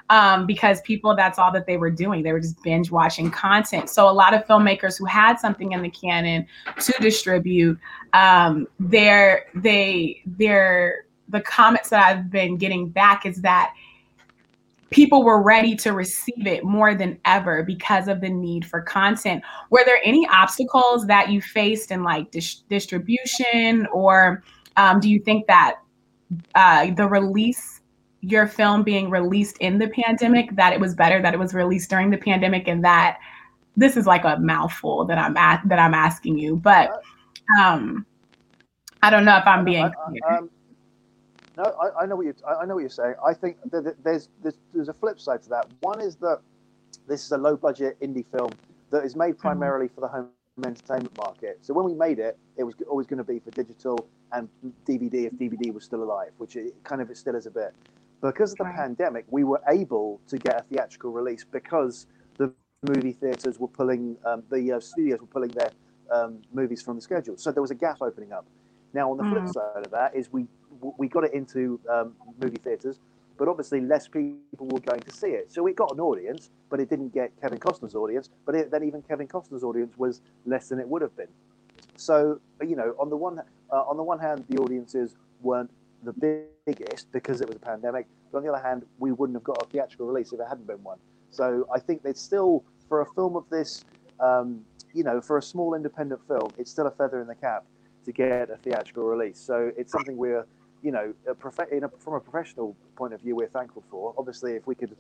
Um, 0.10 0.46
because 0.46 0.80
people 0.84 1.18
that's 1.18 1.38
all 1.38 1.51
that 1.51 1.68
they 1.68 1.75
were 1.75 1.92
doing 1.92 2.24
they 2.24 2.32
were 2.32 2.39
just 2.39 2.63
binge 2.63 2.89
watching 2.89 3.30
content 3.30 3.89
so 3.89 4.10
a 4.10 4.12
lot 4.13 4.34
of 4.34 4.48
filmmakers 4.48 4.98
who 4.98 5.04
had 5.04 5.38
something 5.38 5.74
in 5.74 5.82
the 5.82 5.89
canon 5.89 6.48
to 6.80 6.94
distribute 7.01 7.77
um, 8.13 8.70
they're 8.80 9.48
they 9.54 10.22
they're 10.25 11.04
the 11.27 11.42
comments 11.42 11.89
that 11.89 12.06
i've 12.06 12.32
been 12.32 12.56
getting 12.56 12.88
back 12.88 13.25
is 13.25 13.42
that 13.42 13.74
people 14.89 15.24
were 15.24 15.41
ready 15.41 15.75
to 15.75 15.91
receive 15.91 16.48
it 16.48 16.63
more 16.63 16.96
than 16.96 17.20
ever 17.25 17.63
because 17.63 18.08
of 18.08 18.22
the 18.22 18.29
need 18.29 18.65
for 18.65 18.82
content. 18.82 19.44
Were 19.70 19.84
there 19.86 20.00
any 20.03 20.27
obstacles 20.29 21.08
that 21.08 21.29
you 21.29 21.41
faced 21.41 21.91
in 21.91 22.03
like 22.03 22.32
dis- 22.32 22.63
distribution, 22.70 23.88
or 23.91 24.44
um, 24.77 25.00
do 25.00 25.10
you 25.10 25.20
think 25.20 25.48
that 25.48 25.75
uh, 26.56 26.91
the 26.91 27.08
release, 27.08 27.82
your 28.22 28.48
film 28.48 28.84
being 28.84 29.10
released 29.10 29.58
in 29.60 29.77
the 29.77 29.89
pandemic, 29.89 30.56
that 30.56 30.74
it 30.74 30.79
was 30.79 30.96
better 30.96 31.22
that 31.22 31.34
it 31.34 31.39
was 31.39 31.53
released 31.53 31.89
during 31.89 32.10
the 32.10 32.17
pandemic, 32.17 32.67
and 32.67 32.84
that 32.84 33.17
this 33.75 33.98
is 33.98 34.06
like 34.06 34.24
a 34.24 34.38
mouthful 34.39 35.06
that 35.06 35.17
I'm 35.17 35.36
at 35.38 35.62
that 35.65 35.79
I'm 35.79 35.94
asking 35.94 36.38
you, 36.38 36.56
but 36.56 37.01
um, 37.60 38.06
I 39.03 39.10
don't 39.10 39.25
know 39.25 39.38
if 39.38 39.46
I'm 39.46 39.65
being. 39.65 39.91
Um, 40.29 40.50
no, 41.57 41.63
I, 41.63 42.03
I, 42.03 42.05
know 42.05 42.15
what 42.15 42.25
you 42.25 42.35
I 42.47 42.65
know 42.65 42.75
what 42.75 42.81
you're 42.81 42.89
saying. 42.89 43.15
I 43.25 43.33
think 43.33 43.57
there's, 43.71 44.29
there's 44.43 44.59
there's 44.73 44.89
a 44.89 44.93
flip 44.93 45.19
side 45.19 45.41
to 45.43 45.49
that. 45.49 45.67
One 45.79 45.99
is 45.99 46.15
that 46.17 46.41
this 47.07 47.25
is 47.25 47.31
a 47.31 47.37
low 47.37 47.57
budget 47.57 47.99
indie 47.99 48.25
film 48.31 48.51
that 48.91 49.03
is 49.03 49.15
made 49.15 49.31
mm-hmm. 49.31 49.41
primarily 49.41 49.87
for 49.87 50.01
the 50.01 50.07
home 50.07 50.29
entertainment 50.63 51.15
market. 51.17 51.59
So 51.61 51.73
when 51.73 51.85
we 51.85 51.93
made 51.93 52.19
it, 52.19 52.37
it 52.57 52.63
was 52.63 52.75
always 52.89 53.07
going 53.07 53.17
to 53.17 53.23
be 53.23 53.39
for 53.39 53.51
digital 53.51 54.07
and 54.31 54.49
DVD 54.87 55.27
if 55.27 55.33
DVD 55.33 55.73
was 55.73 55.83
still 55.83 56.03
alive, 56.03 56.31
which 56.37 56.55
it 56.55 56.73
kind 56.83 57.01
of 57.01 57.09
it 57.09 57.17
still 57.17 57.35
is 57.35 57.45
a 57.45 57.51
bit. 57.51 57.73
Because 58.21 58.51
of 58.51 58.57
the 58.57 58.63
right. 58.63 58.75
pandemic, 58.75 59.25
we 59.29 59.43
were 59.43 59.61
able 59.67 60.20
to 60.27 60.37
get 60.37 60.61
a 60.61 60.63
theatrical 60.63 61.11
release 61.11 61.43
because 61.43 62.07
the 62.37 62.51
movie 62.87 63.13
theaters 63.13 63.59
were 63.59 63.67
pulling, 63.67 64.17
um, 64.25 64.43
the 64.50 64.74
uh, 64.74 64.79
studios 64.79 65.22
were 65.22 65.27
pulling 65.27 65.51
their 65.51 65.70
um, 66.11 66.41
movies 66.51 66.81
from 66.81 66.96
the 66.96 67.01
schedule. 67.01 67.37
So 67.37 67.51
there 67.51 67.61
was 67.61 67.72
a 67.72 67.75
gap 67.75 67.98
opening 68.01 68.31
up. 68.31 68.48
Now, 68.93 69.11
on 69.11 69.17
the 69.17 69.24
flip 69.24 69.43
mm. 69.43 69.53
side 69.53 69.85
of 69.85 69.91
that 69.91 70.15
is 70.15 70.31
we 70.31 70.48
we 70.98 71.07
got 71.07 71.24
it 71.24 71.33
into 71.33 71.79
um, 71.90 72.13
movie 72.42 72.57
theaters, 72.57 73.00
but 73.37 73.48
obviously 73.48 73.81
less 73.81 74.07
people 74.07 74.68
were 74.68 74.79
going 74.79 75.01
to 75.01 75.11
see 75.11 75.27
it. 75.27 75.51
So 75.51 75.66
it 75.68 75.75
got 75.75 75.92
an 75.92 76.00
audience, 76.00 76.50
but 76.70 76.79
it 76.79 76.90
didn't 76.90 77.13
get 77.13 77.31
Kevin 77.42 77.59
Costner's 77.59 77.96
audience. 77.96 78.29
But 78.46 78.55
it, 78.55 78.72
then 78.72 78.83
even 78.83 79.01
Kevin 79.01 79.27
Costner's 79.27 79.63
audience 79.63 79.94
was 79.98 80.22
less 80.46 80.70
than 80.70 80.79
it 80.79 80.87
would 80.87 81.01
have 81.01 81.16
been. 81.16 81.27
So 81.96 82.40
you 82.61 82.75
know, 82.75 82.96
on 83.00 83.09
the 83.09 83.18
one 83.18 83.42
uh, 83.72 83.75
on 83.75 83.98
the 83.98 84.03
one 84.03 84.20
hand, 84.20 84.46
the 84.50 84.57
audiences 84.57 85.16
weren't 85.42 85.72
the 86.03 86.46
biggest 86.66 87.11
because 87.11 87.42
it 87.42 87.48
was 87.48 87.57
a 87.57 87.59
pandemic. 87.59 88.07
But 88.31 88.40
on 88.40 88.44
the 88.44 88.53
other 88.53 88.63
hand, 88.63 88.85
we 89.00 89.11
wouldn't 89.11 89.35
have 89.35 89.44
got 89.44 89.61
a 89.63 89.66
theatrical 89.68 90.07
release 90.07 90.33
if 90.33 90.40
it 90.40 90.48
hadn't 90.48 90.68
been 90.68 90.83
one. 90.83 90.98
So 91.31 91.68
I 91.74 91.79
think 91.79 92.01
it's 92.03 92.22
still 92.22 92.63
for 92.87 93.01
a 93.01 93.05
film 93.13 93.35
of 93.35 93.50
this, 93.50 93.83
um, 94.20 94.61
you 94.94 95.03
know, 95.03 95.22
for 95.22 95.37
a 95.37 95.42
small 95.42 95.74
independent 95.74 96.22
film, 96.27 96.51
it's 96.57 96.72
still 96.72 96.87
a 96.87 96.92
feather 96.92 97.22
in 97.22 97.27
the 97.27 97.35
cap 97.35 97.66
to 98.05 98.11
get 98.11 98.50
a 98.50 98.57
theatrical 98.57 99.03
release. 99.03 99.40
So 99.40 99.72
it's 99.77 99.92
something 99.92 100.18
we're 100.18 100.46
you 100.83 100.92
know, 100.92 101.13
a 101.27 101.33
prof- 101.33 101.59
a, 101.59 101.90
from 102.00 102.13
a 102.13 102.20
professional 102.20 102.75
point 102.96 103.13
of 103.13 103.22
view, 103.22 103.35
we're 103.35 103.48
thankful 103.48 103.83
for. 103.90 104.13
Obviously, 104.18 104.53
if 104.53 104.68
we 104.68 104.75
could 104.75 104.96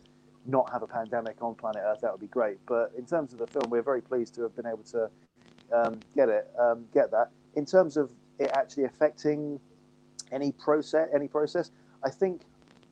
not 0.45 0.71
have 0.71 0.81
a 0.81 0.87
pandemic 0.87 1.37
on 1.41 1.55
planet 1.55 1.81
Earth, 1.85 1.99
that 2.01 2.11
would 2.11 2.21
be 2.21 2.27
great. 2.27 2.57
But 2.65 2.91
in 2.97 3.05
terms 3.05 3.33
of 3.33 3.39
the 3.39 3.47
film, 3.47 3.69
we're 3.69 3.83
very 3.83 4.01
pleased 4.01 4.33
to 4.35 4.43
have 4.43 4.55
been 4.55 4.67
able 4.67 4.83
to 4.91 5.09
um, 5.73 5.99
get 6.15 6.29
it, 6.29 6.47
um, 6.59 6.85
get 6.93 7.11
that. 7.11 7.31
In 7.55 7.65
terms 7.65 7.97
of 7.97 8.11
it 8.39 8.51
actually 8.53 8.85
affecting 8.85 9.59
any 10.31 10.51
process, 10.51 11.09
any 11.13 11.27
process, 11.27 11.71
I 12.03 12.09
think 12.09 12.41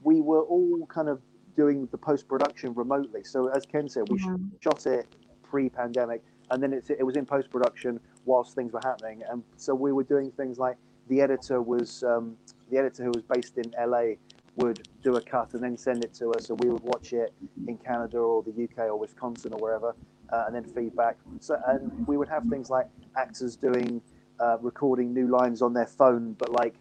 we 0.03 0.21
were 0.21 0.41
all 0.43 0.85
kind 0.87 1.09
of 1.09 1.21
doing 1.55 1.87
the 1.91 1.97
post 1.97 2.27
production 2.27 2.73
remotely. 2.73 3.23
So 3.23 3.47
as 3.47 3.65
Ken 3.65 3.87
said, 3.87 4.03
we 4.09 4.19
mm-hmm. 4.19 4.47
shot 4.61 4.85
it 4.85 5.07
pre-pandemic, 5.43 6.21
and 6.51 6.61
then 6.61 6.73
it 6.73 7.03
was 7.03 7.15
in 7.15 7.25
post 7.25 7.49
production 7.49 7.99
whilst 8.25 8.55
things 8.55 8.73
were 8.73 8.81
happening, 8.83 9.23
and 9.29 9.43
so 9.55 9.73
we 9.73 9.91
were 9.91 10.03
doing 10.03 10.31
things 10.31 10.57
like 10.57 10.77
the 11.07 11.21
editor 11.21 11.61
was 11.61 12.03
um, 12.03 12.35
the 12.69 12.77
editor 12.77 13.03
who 13.03 13.11
was 13.11 13.23
based 13.23 13.57
in 13.57 13.73
LA 13.79 14.15
would 14.57 14.87
do 15.03 15.15
a 15.17 15.21
cut 15.21 15.53
and 15.53 15.63
then 15.63 15.77
send 15.77 16.03
it 16.03 16.13
to 16.15 16.31
us, 16.31 16.49
and 16.49 16.59
we 16.63 16.69
would 16.69 16.83
watch 16.83 17.13
it 17.13 17.33
in 17.67 17.77
Canada 17.77 18.17
or 18.17 18.43
the 18.43 18.51
UK 18.51 18.85
or 18.85 18.97
Wisconsin 18.97 19.53
or 19.53 19.59
wherever, 19.59 19.95
uh, 20.31 20.43
and 20.47 20.55
then 20.55 20.63
feedback. 20.63 21.17
So, 21.39 21.61
and 21.67 22.07
we 22.07 22.17
would 22.17 22.29
have 22.29 22.43
things 22.45 22.69
like 22.69 22.87
actors 23.17 23.55
doing 23.55 24.01
uh, 24.39 24.57
recording 24.61 25.13
new 25.13 25.27
lines 25.27 25.61
on 25.61 25.73
their 25.73 25.87
phone, 25.87 26.33
but 26.33 26.51
like 26.51 26.75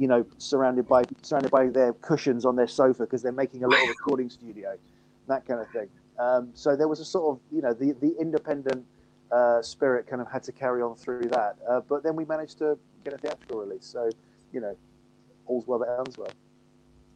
you 0.00 0.08
know, 0.08 0.24
surrounded 0.38 0.88
by 0.88 1.02
surrounded 1.22 1.50
by 1.50 1.68
their 1.68 1.92
cushions 1.92 2.46
on 2.46 2.56
their 2.56 2.66
sofa 2.66 3.02
because 3.02 3.22
they're 3.22 3.32
making 3.32 3.64
a 3.64 3.68
little 3.68 3.86
recording 3.98 4.30
studio, 4.30 4.76
that 5.28 5.46
kind 5.46 5.60
of 5.60 5.68
thing. 5.70 5.88
Um, 6.18 6.50
so 6.54 6.74
there 6.74 6.88
was 6.88 7.00
a 7.00 7.04
sort 7.04 7.36
of 7.36 7.42
you 7.52 7.62
know 7.62 7.74
the 7.74 7.92
the 8.00 8.16
independent 8.18 8.84
uh, 9.30 9.60
spirit 9.62 10.06
kind 10.06 10.22
of 10.22 10.30
had 10.30 10.42
to 10.44 10.52
carry 10.52 10.82
on 10.82 10.96
through 10.96 11.28
that, 11.28 11.56
uh, 11.68 11.80
but 11.80 12.02
then 12.02 12.16
we 12.16 12.24
managed 12.24 12.58
to 12.58 12.78
get 13.04 13.12
a 13.12 13.18
theatrical 13.18 13.58
release. 13.58 13.86
So 13.86 14.10
you 14.52 14.60
know, 14.60 14.74
all's 15.46 15.66
well 15.66 15.78
that 15.78 15.96
ends 15.98 16.16
well. 16.18 16.30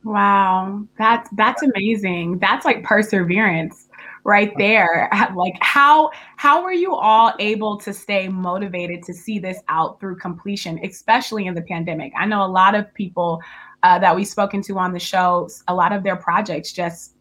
Wow, 0.05 0.87
that's 0.99 1.31
that's 1.31 1.63
amazing. 1.63 2.39
That's 2.39 2.67
like 2.67 2.85
perseverance 2.85 3.89
right 4.25 4.53
there. 4.59 5.11
Like 5.35 5.57
how 5.61 6.11
how 6.37 6.63
were 6.63 6.73
you 6.73 6.95
all 6.95 7.33
able 7.39 7.79
to 7.79 7.93
stay 7.93 8.29
motivated 8.29 9.03
to 9.05 9.15
see 9.15 9.39
this 9.39 9.59
out 9.69 9.99
through 9.99 10.17
completion, 10.17 10.79
especially 10.85 11.47
in 11.47 11.55
the 11.55 11.63
pandemic? 11.63 12.13
I 12.17 12.27
know 12.27 12.45
a 12.45 12.47
lot 12.47 12.75
of 12.75 12.93
people 12.95 13.41
uh, 13.83 13.99
that 13.99 14.15
we've 14.15 14.29
spoken 14.29 14.63
to 14.63 14.79
on 14.79 14.93
the 14.93 15.01
show, 15.01 15.49
a 15.69 15.75
lot 15.75 15.93
of 15.93 16.03
their 16.03 16.17
projects 16.17 16.73
just 16.73 17.17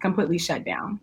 completely 0.00 0.38
shut 0.38 0.64
down. 0.64 1.00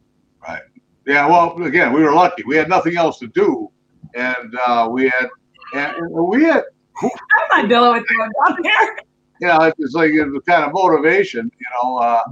Right. 0.47 0.61
Yeah. 1.07 1.27
Well, 1.27 1.61
again, 1.63 1.93
we 1.93 2.03
were 2.03 2.13
lucky. 2.13 2.43
We 2.43 2.57
had 2.57 2.69
nothing 2.69 2.97
else 2.97 3.17
to 3.19 3.27
do, 3.27 3.71
and 4.15 4.55
uh, 4.67 4.87
we 4.91 5.05
had 5.05 5.29
and 5.73 6.09
we 6.11 6.43
had. 6.43 6.63
I'm 7.01 7.09
not 7.49 7.69
dealing 7.69 7.93
with 7.93 8.05
you 8.11 8.29
out 8.45 8.57
there 8.61 8.97
you 9.41 9.47
know, 9.47 9.71
it's 9.77 9.93
like 9.93 10.11
a 10.11 10.25
kind 10.41 10.65
of 10.65 10.73
motivation, 10.73 11.51
you 11.59 11.67
know. 11.83 11.97
Uh, 11.97 12.23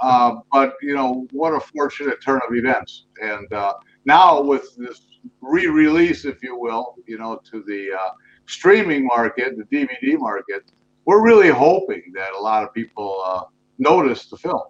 uh, 0.00 0.36
but 0.52 0.74
you 0.82 0.94
know, 0.94 1.26
what 1.32 1.54
a 1.54 1.60
fortunate 1.60 2.22
turn 2.22 2.40
of 2.48 2.54
events. 2.54 3.06
And 3.20 3.52
uh, 3.52 3.74
now 4.04 4.40
with 4.40 4.76
this 4.76 5.06
re-release, 5.40 6.24
if 6.24 6.42
you 6.42 6.56
will, 6.58 6.94
you 7.06 7.18
know, 7.18 7.40
to 7.50 7.62
the 7.66 7.92
uh, 7.92 8.10
streaming 8.46 9.06
market, 9.06 9.56
the 9.56 9.64
DVD 9.64 10.18
market, 10.18 10.70
we're 11.04 11.22
really 11.22 11.48
hoping 11.48 12.02
that 12.14 12.32
a 12.32 12.38
lot 12.38 12.62
of 12.62 12.72
people 12.74 13.22
uh, 13.24 13.44
notice 13.78 14.26
the 14.26 14.36
film. 14.36 14.62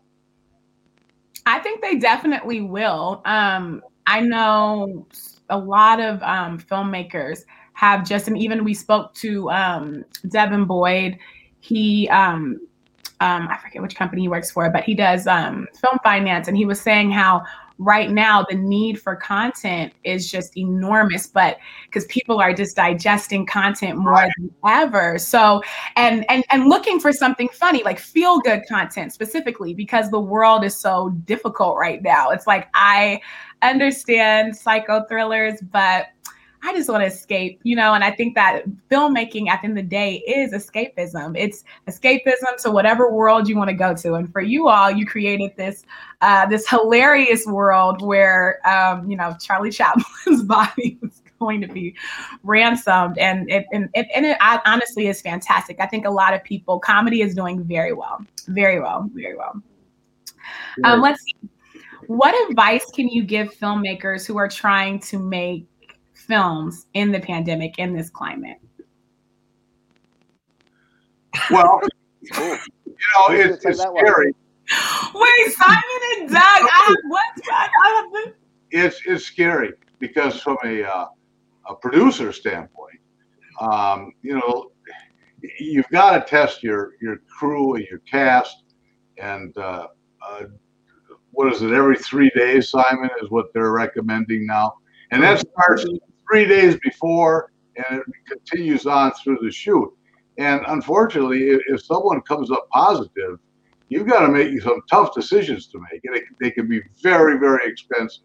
I 1.46 1.58
think 1.58 1.82
they 1.82 1.96
definitely 1.96 2.60
will. 2.60 3.22
Um, 3.24 3.82
I 4.06 4.20
know 4.20 5.06
a 5.50 5.58
lot 5.58 6.00
of 6.00 6.22
um, 6.22 6.58
filmmakers 6.58 7.40
have 7.72 8.06
just, 8.06 8.28
and 8.28 8.36
even 8.36 8.64
we 8.64 8.74
spoke 8.74 9.14
to 9.14 9.50
um, 9.50 10.04
Devin 10.28 10.64
Boyd 10.64 11.18
he 11.60 12.08
um, 12.08 12.60
um, 13.20 13.48
I 13.48 13.58
forget 13.58 13.82
which 13.82 13.96
company 13.96 14.22
he 14.22 14.28
works 14.28 14.50
for, 14.50 14.70
but 14.70 14.84
he 14.84 14.94
does 14.94 15.26
um, 15.26 15.66
film 15.80 15.98
finance, 16.04 16.48
and 16.48 16.56
he 16.56 16.64
was 16.64 16.80
saying 16.80 17.10
how 17.10 17.42
right 17.78 18.10
now 18.10 18.44
the 18.48 18.56
need 18.56 19.00
for 19.00 19.14
content 19.14 19.92
is 20.02 20.28
just 20.28 20.56
enormous 20.56 21.28
but 21.28 21.58
because 21.84 22.04
people 22.06 22.40
are 22.40 22.52
just 22.52 22.74
digesting 22.74 23.46
content 23.46 23.96
more 23.96 24.12
right. 24.12 24.32
than 24.36 24.50
ever. 24.66 25.18
So 25.18 25.62
and 25.96 26.28
and 26.28 26.44
and 26.50 26.68
looking 26.68 26.98
for 26.98 27.12
something 27.12 27.48
funny 27.48 27.82
like 27.84 27.98
feel 27.98 28.40
good 28.40 28.62
content 28.68 29.12
specifically 29.12 29.74
because 29.74 30.10
the 30.10 30.20
world 30.20 30.64
is 30.64 30.76
so 30.76 31.10
difficult 31.24 31.76
right 31.76 32.02
now. 32.02 32.30
It's 32.30 32.46
like 32.46 32.68
i 32.74 33.20
understand 33.62 34.56
psycho 34.56 35.04
thrillers 35.08 35.60
but 35.72 36.06
I 36.62 36.74
just 36.74 36.88
want 36.88 37.02
to 37.02 37.06
escape, 37.06 37.60
you 37.62 37.76
know, 37.76 37.94
and 37.94 38.02
I 38.02 38.10
think 38.10 38.34
that 38.34 38.64
filmmaking 38.90 39.48
at 39.48 39.60
the 39.60 39.68
end 39.68 39.78
of 39.78 39.84
the 39.84 39.88
day 39.88 40.16
is 40.26 40.52
escapism. 40.52 41.36
It's 41.38 41.62
escapism 41.86 42.60
to 42.62 42.70
whatever 42.70 43.10
world 43.12 43.48
you 43.48 43.56
want 43.56 43.70
to 43.70 43.74
go 43.74 43.94
to. 43.94 44.14
And 44.14 44.30
for 44.32 44.40
you 44.40 44.68
all, 44.68 44.90
you 44.90 45.06
created 45.06 45.52
this 45.56 45.84
uh, 46.20 46.46
this 46.46 46.68
hilarious 46.68 47.46
world 47.46 48.02
where 48.02 48.60
um, 48.68 49.08
you 49.08 49.16
know 49.16 49.36
Charlie 49.40 49.70
Chaplin's 49.72 50.42
body 50.42 50.98
was 51.00 51.22
going 51.38 51.60
to 51.60 51.68
be 51.68 51.94
ransomed, 52.42 53.18
and 53.18 53.48
it 53.50 53.66
and 53.72 53.88
it, 53.94 54.08
and 54.14 54.26
it 54.26 54.36
honestly 54.40 55.06
is 55.06 55.20
fantastic. 55.22 55.78
I 55.80 55.86
think 55.86 56.06
a 56.06 56.10
lot 56.10 56.34
of 56.34 56.42
people 56.42 56.80
comedy 56.80 57.22
is 57.22 57.34
doing 57.34 57.62
very 57.62 57.92
well, 57.92 58.18
very 58.48 58.80
well, 58.80 59.08
very 59.14 59.36
well. 59.36 59.62
Um, 60.84 61.02
let's 61.02 61.22
see. 61.22 61.36
What 62.08 62.34
advice 62.50 62.86
can 62.90 63.08
you 63.08 63.22
give 63.22 63.54
filmmakers 63.54 64.26
who 64.26 64.38
are 64.38 64.48
trying 64.48 64.98
to 65.00 65.18
make 65.18 65.66
films 66.28 66.86
in 66.94 67.10
the 67.10 67.20
pandemic 67.20 67.78
in 67.78 67.94
this 67.94 68.10
climate? 68.10 68.58
Well, 71.50 71.80
you 72.22 72.38
know, 72.38 73.26
it's, 73.30 73.64
it's 73.64 73.80
scary. 73.80 74.34
Wait, 75.14 75.52
Simon 75.54 75.82
and 76.18 76.28
Doug, 76.28 76.38
I, 76.40 76.94
what? 77.06 77.22
I 77.52 78.10
have 78.14 78.34
it's 78.70 79.00
it's 79.06 79.24
scary 79.24 79.72
because 79.98 80.40
from 80.40 80.58
a 80.64 80.84
uh, 80.84 81.06
a 81.68 81.74
producer 81.74 82.32
standpoint, 82.32 83.00
um, 83.60 84.12
you 84.22 84.34
know, 84.34 84.70
you've 85.58 85.88
got 85.88 86.12
to 86.12 86.30
test 86.30 86.62
your 86.62 86.92
your 87.00 87.18
crew 87.38 87.74
and 87.74 87.86
your 87.86 88.00
cast, 88.00 88.64
and 89.16 89.56
uh, 89.56 89.86
uh, 90.22 90.44
what 91.30 91.52
is 91.52 91.62
it? 91.62 91.72
Every 91.72 91.96
three 91.96 92.30
days, 92.34 92.68
Simon 92.68 93.10
is 93.22 93.30
what 93.30 93.52
they're 93.54 93.72
recommending 93.72 94.46
now, 94.46 94.74
and 95.10 95.22
that 95.22 95.40
starts 95.40 95.86
three 96.30 96.46
days 96.46 96.76
before, 96.82 97.52
and 97.76 98.00
it 98.00 98.04
continues 98.28 98.86
on 98.86 99.12
through 99.12 99.38
the 99.42 99.50
shoot. 99.50 99.92
And 100.38 100.60
unfortunately, 100.68 101.50
if, 101.50 101.60
if 101.66 101.82
someone 101.82 102.20
comes 102.22 102.50
up 102.50 102.68
positive, 102.70 103.38
you've 103.88 104.06
got 104.06 104.20
to 104.20 104.28
make 104.28 104.60
some 104.62 104.80
tough 104.90 105.14
decisions 105.14 105.66
to 105.68 105.80
make, 105.90 106.00
and 106.04 106.16
it, 106.16 106.24
they 106.40 106.50
can 106.50 106.68
be 106.68 106.80
very, 107.02 107.38
very 107.38 107.68
expensive. 107.70 108.24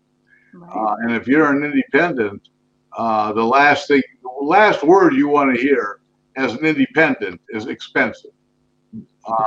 Uh, 0.76 0.96
and 1.02 1.14
if 1.14 1.28
you're 1.28 1.50
an 1.50 1.64
independent, 1.64 2.50
uh, 2.96 3.34
the 3.34 3.44
last 3.44 3.88
thing, 3.88 4.04
the 4.22 4.46
last 4.46 4.84
word 4.84 5.16
you 5.16 5.28
want 5.28 5.56
to 5.56 5.60
hear 5.60 6.00
as 6.38 6.54
an 6.54 6.66
independent 6.66 7.42
is 7.50 7.66
expensive. 7.66 8.32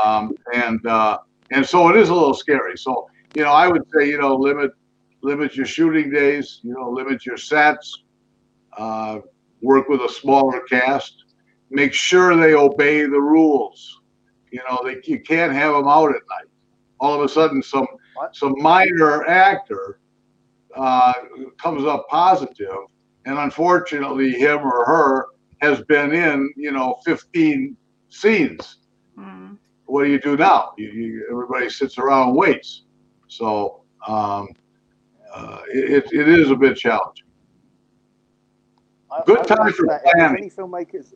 Um, 0.02 0.34
and 0.52 0.84
uh, 0.86 1.18
and 1.52 1.64
so 1.64 1.88
it 1.88 1.96
is 1.96 2.08
a 2.08 2.14
little 2.14 2.34
scary. 2.34 2.76
So 2.76 3.08
you 3.36 3.44
know, 3.44 3.52
I 3.52 3.68
would 3.68 3.84
say 3.94 4.08
you 4.08 4.18
know 4.18 4.34
limit 4.34 4.72
limit 5.22 5.54
your 5.54 5.66
shooting 5.66 6.10
days. 6.10 6.60
You 6.64 6.74
know, 6.74 6.90
limit 6.90 7.24
your 7.24 7.36
sets 7.36 8.02
uh, 8.76 9.20
work 9.62 9.88
with 9.88 10.00
a 10.02 10.08
smaller 10.08 10.60
cast, 10.60 11.24
make 11.70 11.92
sure 11.92 12.36
they 12.36 12.54
obey 12.54 13.02
the 13.02 13.20
rules. 13.20 14.00
You 14.50 14.60
know, 14.68 14.80
they, 14.84 14.96
you 15.04 15.20
can't 15.20 15.52
have 15.52 15.74
them 15.74 15.88
out 15.88 16.10
at 16.10 16.22
night. 16.30 16.48
All 17.00 17.14
of 17.14 17.22
a 17.22 17.28
sudden, 17.28 17.62
some 17.62 17.86
some 18.32 18.54
minor 18.58 19.26
actor 19.28 20.00
uh, 20.74 21.12
comes 21.60 21.84
up 21.84 22.06
positive, 22.08 22.76
and 23.26 23.38
unfortunately, 23.38 24.32
him 24.32 24.58
or 24.58 24.84
her 24.86 25.26
has 25.60 25.82
been 25.82 26.12
in 26.12 26.52
you 26.56 26.72
know 26.72 26.96
15 27.04 27.76
scenes. 28.08 28.78
Mm. 29.18 29.58
What 29.86 30.04
do 30.04 30.10
you 30.10 30.20
do 30.20 30.36
now? 30.36 30.72
You, 30.78 30.88
you, 30.88 31.28
everybody 31.30 31.68
sits 31.70 31.98
around 31.98 32.28
and 32.28 32.36
waits. 32.36 32.84
So 33.28 33.82
um, 34.06 34.48
uh, 35.32 35.60
it, 35.68 36.06
it 36.12 36.28
is 36.28 36.50
a 36.50 36.56
bit 36.56 36.76
challenging. 36.76 37.25
Good 39.26 39.46
time 39.46 39.72
for 39.72 39.86
planning. 39.86 40.02
If 40.04 40.38
any 40.38 40.50
filmmakers, 40.50 41.14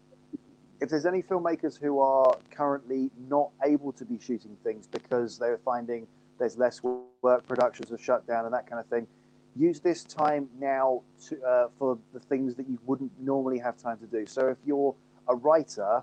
if 0.81 0.89
there's 0.89 1.07
any 1.07 1.23
filmmakers 1.23 1.79
who 1.79 2.01
are 2.01 2.37
currently 2.51 3.11
not 3.29 3.51
able 3.65 3.93
to 3.93 4.05
be 4.05 4.19
shooting 4.19 4.57
things 4.65 4.87
because 4.87 5.39
they're 5.39 5.59
finding 5.65 6.07
there's 6.39 6.57
less 6.57 6.81
work, 6.83 7.47
productions 7.47 7.93
are 7.93 7.99
shut 7.99 8.27
down, 8.27 8.47
and 8.47 8.55
that 8.55 8.67
kind 8.67 8.81
of 8.81 8.87
thing, 8.87 9.07
use 9.57 9.81
this 9.81 10.05
time 10.05 10.49
now 10.59 11.03
to, 11.29 11.43
uh, 11.43 11.69
for 11.79 11.99
the 12.15 12.21
things 12.21 12.55
that 12.55 12.69
you 12.69 12.79
wouldn't 12.87 13.13
normally 13.21 13.59
have 13.59 13.77
time 13.77 13.99
to 13.99 14.07
do. 14.07 14.25
So 14.27 14.49
if 14.49 14.57
you're 14.65 14.95
a 15.29 15.37
writer, 15.37 16.03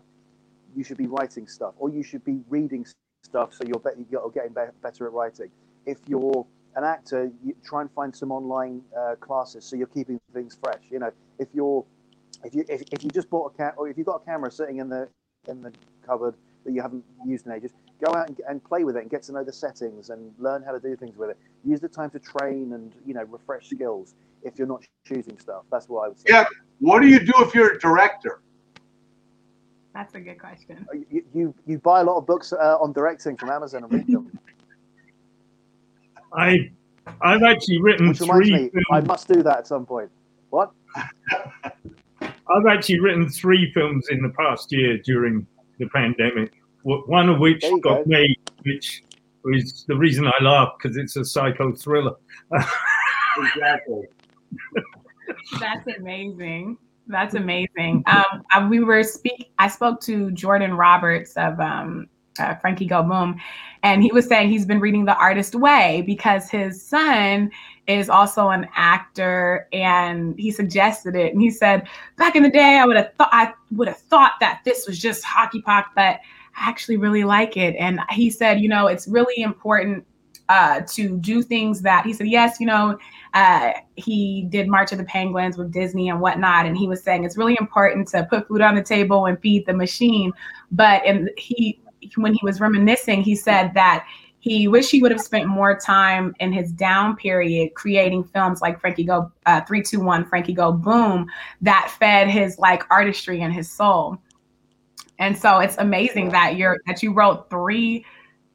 you 0.76 0.84
should 0.84 0.98
be 0.98 1.08
writing 1.08 1.48
stuff, 1.48 1.74
or 1.78 1.90
you 1.90 2.04
should 2.04 2.24
be 2.24 2.42
reading 2.50 2.86
stuff 3.24 3.54
so 3.54 3.64
you're, 3.66 3.80
be- 3.80 4.06
you're 4.12 4.30
getting 4.30 4.54
better 4.54 5.08
at 5.08 5.12
writing. 5.12 5.50
If 5.86 5.98
you're 6.08 6.46
an 6.78 6.84
actor, 6.84 7.32
you 7.44 7.56
try 7.66 7.82
and 7.82 7.92
find 7.92 8.16
some 8.16 8.32
online 8.32 8.82
uh, 8.98 9.16
classes 9.16 9.66
so 9.66 9.76
you're 9.76 9.88
keeping 9.88 10.22
things 10.34 10.58
fresh. 10.64 10.84
You 10.90 11.00
know, 11.00 11.12
if 11.40 11.48
you're 11.54 11.84
if 12.44 12.54
you 12.54 12.64
if, 12.70 12.84
if 12.92 13.04
you 13.04 13.10
just 13.10 13.30
bought 13.30 13.52
a 13.54 13.58
cat 13.58 13.74
or 13.78 13.90
if 13.90 13.98
you've 13.98 14.06
got 14.06 14.22
a 14.22 14.26
camera 14.26 14.52
sitting 14.52 14.78
in 14.78 14.88
the 14.88 15.10
in 15.48 15.62
the 15.62 15.74
cupboard 16.06 16.36
that 16.66 16.72
you 16.72 16.82
haven't 16.82 17.04
used 17.26 17.48
in 17.48 17.52
ages, 17.52 17.72
go 18.04 18.14
out 18.14 18.30
and, 18.30 18.40
and 18.48 18.64
play 18.64 18.84
with 18.84 18.96
it 18.96 19.02
and 19.02 19.10
get 19.10 19.24
to 19.24 19.32
know 19.32 19.44
the 19.44 19.52
settings 19.52 20.12
and 20.12 20.32
learn 20.38 20.62
how 20.62 20.72
to 20.72 20.80
do 20.80 20.96
things 20.96 21.18
with 21.18 21.32
it. 21.32 21.38
Use 21.66 21.80
the 21.80 21.90
time 21.90 22.12
to 22.12 22.20
train 22.20 22.74
and 22.74 22.94
you 23.06 23.16
know 23.16 23.24
refresh 23.24 23.70
skills. 23.70 24.14
If 24.44 24.60
you're 24.60 24.68
not 24.68 24.84
choosing 25.06 25.40
stuff, 25.40 25.64
that's 25.72 25.90
what 25.90 26.06
I 26.06 26.10
would 26.10 26.20
say. 26.20 26.26
Yeah. 26.30 26.46
What 26.80 27.02
do 27.02 27.08
you 27.08 27.20
do 27.20 27.34
if 27.38 27.56
you're 27.56 27.74
a 27.74 27.80
director? 27.80 28.42
That's 29.96 30.14
a 30.14 30.20
good 30.20 30.40
question. 30.40 30.86
Uh, 30.94 31.00
you 31.10 31.26
you, 31.34 31.56
you 31.66 31.80
buy 31.80 32.02
a 32.02 32.04
lot 32.04 32.18
of 32.18 32.28
books 32.28 32.54
uh, 32.54 32.78
on 32.80 32.94
directing 32.94 33.36
from 33.36 33.50
Amazon 33.50 33.84
and 33.84 33.92
read 33.92 34.08
them. 34.08 34.32
I 36.38 36.72
I've 37.22 37.44
actually 37.44 37.82
written 37.82 38.10
Which 38.10 38.20
three. 38.20 38.52
Me, 38.52 38.72
I 38.92 39.02
must 39.02 39.28
do 39.28 39.42
that 39.44 39.60
at 39.60 39.68
some 39.68 39.86
point. 39.86 40.10
What? 40.50 40.72
I've 42.22 42.66
actually 42.70 43.00
written 43.00 43.30
three 43.30 43.72
films 43.74 44.08
in 44.10 44.22
the 44.22 44.30
past 44.30 44.72
year 44.72 44.98
during 45.00 45.46
the 45.80 45.88
pandemic. 45.90 46.54
One 46.84 47.28
of 47.28 47.40
which 47.40 47.62
got 47.82 47.82
go. 47.82 48.04
made, 48.06 48.38
which 48.64 49.04
was 49.44 49.84
the 49.88 49.96
reason 49.96 50.28
I 50.28 50.44
laugh 50.44 50.74
because 50.78 50.96
it's 50.96 51.16
a 51.18 51.26
psycho 51.26 51.74
thriller. 51.74 52.16
exactly. 53.38 54.04
That's 55.60 55.88
amazing. 55.98 56.78
That's 57.08 57.36
amazing. 57.36 58.04
Um, 58.08 58.70
we 58.70 58.82
were 58.82 59.04
speak. 59.04 59.52
I 59.60 59.68
spoke 59.68 60.00
to 60.02 60.32
Jordan 60.32 60.74
Roberts 60.74 61.34
of 61.36 61.60
um, 61.60 62.08
uh, 62.40 62.56
Frankie 62.56 62.86
Go 62.86 63.04
Boom, 63.04 63.40
and 63.84 64.04
he 64.04 64.12
was 64.12 64.28
saying 64.28 64.50
he's 64.50 64.66
been 64.66 64.80
reading 64.80 65.06
The 65.06 65.16
Artist 65.16 65.56
Way 65.56 66.04
because 66.06 66.50
his 66.50 66.82
son 66.82 67.52
is 67.88 68.10
also 68.10 68.50
an 68.50 68.68
actor, 68.76 69.68
and 69.72 70.38
he 70.38 70.52
suggested 70.52 71.16
it. 71.16 71.34
And 71.34 71.42
he 71.42 71.50
said, 71.50 71.88
back 72.18 72.36
in 72.36 72.44
the 72.44 72.50
day, 72.50 72.78
I 72.78 72.86
would 72.86 72.98
have 72.98 73.14
thought 73.14 73.30
I 73.32 73.54
would 73.72 73.88
have 73.88 73.98
thought 73.98 74.34
that 74.40 74.62
this 74.66 74.88
was 74.88 75.00
just 75.00 75.24
hockey 75.24 75.62
puck, 75.62 75.92
but 75.96 76.20
I 76.58 76.70
actually 76.70 76.98
really 76.98 77.24
like 77.24 77.56
it. 77.56 77.76
And 77.78 78.00
he 78.10 78.30
said, 78.30 78.60
you 78.60 78.68
know, 78.68 78.88
it's 78.88 79.08
really 79.08 79.42
important 79.42 80.06
uh, 80.50 80.82
to 80.88 81.18
do 81.18 81.42
things 81.42 81.82
that 81.82 82.06
he 82.06 82.14
said, 82.14 82.28
yes, 82.28 82.60
you 82.60 82.66
know, 82.66 82.98
uh, 83.34 83.74
he 83.96 84.48
did 84.50 84.68
March 84.68 84.92
of 84.92 84.98
the 84.98 85.04
Penguins 85.04 85.58
with 85.58 85.72
Disney 85.72 86.10
and 86.10 86.22
whatnot. 86.22 86.66
And 86.66 86.78
he 86.78 86.88
was 86.88 87.04
saying 87.04 87.26
it's 87.26 87.38
really 87.38 87.58
important 87.60 88.08
to 88.10 88.26
put 88.30 88.48
food 88.48 88.62
on 88.62 88.76
the 88.76 88.82
table 88.82 89.26
and 89.26 89.40
feed 89.42 89.66
the 89.66 89.74
machine. 89.74 90.32
But 90.72 91.06
and 91.06 91.30
he 91.38 91.80
when 92.16 92.34
he 92.34 92.40
was 92.44 92.60
reminiscing, 92.60 93.22
he 93.22 93.36
said 93.36 93.74
that 93.74 94.06
he 94.40 94.68
wished 94.68 94.92
he 94.92 95.02
would 95.02 95.12
have 95.12 95.22
spent 95.22 95.48
more 95.48 95.78
time 95.78 96.34
in 96.40 96.54
his 96.54 96.72
down 96.72 97.16
period 97.16 97.74
creating 97.74 98.24
films 98.24 98.62
like 98.62 98.80
Frankie 98.80 99.04
Go 99.04 99.32
uh, 99.46 99.62
321 99.62 100.26
Frankie 100.26 100.54
Go 100.54 100.72
Boom 100.72 101.28
that 101.62 101.94
fed 102.00 102.30
his 102.30 102.58
like 102.58 102.84
artistry 102.90 103.42
and 103.42 103.54
his 103.54 103.70
soul. 103.70 104.18
And 105.20 105.38
so 105.38 105.60
it's 105.60 105.78
amazing 105.78 106.30
that 106.30 106.56
you're 106.56 106.78
that 106.86 107.02
you 107.02 107.14
wrote 107.14 107.50
three 107.50 108.06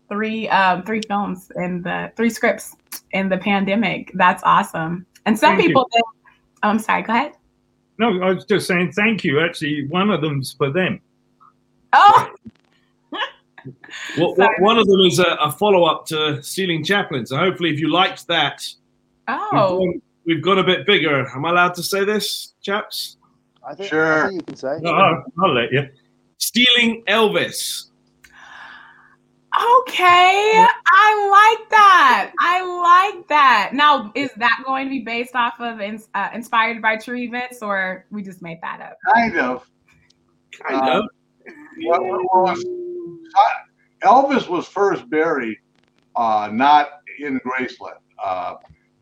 three 0.09 0.49
um 0.49 0.83
three 0.85 1.03
films 1.07 1.51
in 1.57 1.83
the 1.83 2.13
three 2.17 2.31
scripts 2.31 2.77
in 3.11 3.29
the 3.29 3.39
pandemic. 3.39 4.13
That's 4.15 4.43
awesome. 4.45 5.05
And 5.27 5.39
some 5.39 5.57
thank 5.57 5.67
people 5.67 5.89
think, 5.93 6.05
oh, 6.63 6.69
I'm 6.69 6.79
sorry, 6.79 7.03
go 7.03 7.13
ahead. 7.13 7.33
No, 7.99 8.23
I 8.23 8.33
was 8.33 8.45
just 8.45 8.67
saying 8.67 8.93
thank 8.93 9.25
you. 9.25 9.41
Actually, 9.41 9.87
one 9.89 10.11
of 10.11 10.21
them's 10.21 10.53
for 10.53 10.71
them. 10.71 11.01
Oh, 11.93 12.33
well, 14.19 14.35
one 14.59 14.79
of 14.79 14.87
them 14.87 15.01
is 15.01 15.19
a, 15.19 15.37
a 15.41 15.53
follow 15.53 15.85
up 15.85 16.07
to 16.07 16.43
Stealing 16.43 16.85
Chaplin. 16.85 17.27
So 17.27 17.37
hopefully, 17.37 17.71
if 17.71 17.79
you 17.79 17.91
liked 17.91 18.27
that, 18.29 18.67
oh, 19.29 19.79
we've 19.79 19.91
gone, 19.93 20.03
we've 20.27 20.43
gone, 20.43 20.59
a 20.59 20.65
bit 20.65 20.87
bigger. 20.87 21.29
Am 21.35 21.45
I 21.45 21.51
allowed 21.51 21.75
to 21.75 21.83
say 21.83 22.05
this, 22.05 22.55
chaps? 22.61 23.17
I 23.67 23.75
think, 23.75 23.91
sure. 23.91 24.25
I 24.25 24.29
think 24.29 24.41
you 24.41 24.47
can 24.47 24.57
say. 24.57 24.79
No, 24.81 24.91
I'll, 24.91 25.25
I'll 25.43 25.55
let 25.55 25.73
you. 25.73 25.89
Stealing 26.39 27.05
Elvis. 27.07 27.87
Okay, 29.55 30.65
I 30.87 31.57
like 31.59 31.71
that. 31.71 32.33
I 32.41 33.13
like 33.13 33.29
that. 33.29 33.73
Now, 33.75 34.11
is 34.15 34.31
that 34.39 34.63
going 34.65 34.87
to 34.87 34.91
be 34.91 35.01
based 35.01 35.35
off 35.35 35.61
of 35.61 35.79
uh, 35.79 36.29
inspired 36.33 36.81
by 36.81 36.97
true 36.97 37.19
events, 37.19 37.61
or 37.61 38.07
we 38.11 38.23
just 38.23 38.41
made 38.41 38.61
that 38.63 38.81
up? 38.81 38.97
Kind 39.15 39.39
of. 39.39 39.67
Kind 40.59 40.89
of. 40.89 41.05
Uh, 41.95 42.55
Elvis 44.05 44.49
was 44.49 44.67
first 44.67 45.09
buried 45.11 45.59
uh, 46.17 46.51
not 46.53 46.91
in 47.19 47.41
Graceland, 47.41 48.01
uh, 48.23 48.55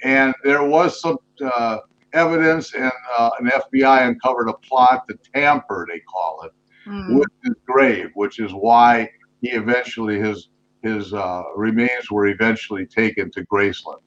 and 0.02 0.34
there 0.44 0.64
was 0.64 1.00
some 1.00 1.18
uh, 1.42 1.78
evidence, 2.12 2.74
and 2.74 2.92
uh, 3.18 3.30
an 3.40 3.50
FBI 3.50 4.08
uncovered 4.08 4.48
a 4.48 4.54
plot 4.54 5.06
to 5.08 5.18
tamper, 5.34 5.86
they 5.90 6.00
call 6.00 6.42
it, 6.44 6.52
mm. 6.88 7.18
with 7.18 7.28
his 7.44 7.54
grave, 7.66 8.10
which 8.14 8.38
is 8.40 8.52
why 8.52 9.08
he 9.40 9.50
eventually 9.50 10.18
his 10.18 10.48
his 10.82 11.12
uh, 11.12 11.42
remains 11.56 12.10
were 12.10 12.28
eventually 12.28 12.86
taken 12.86 13.30
to 13.32 13.44
Graceland. 13.46 14.00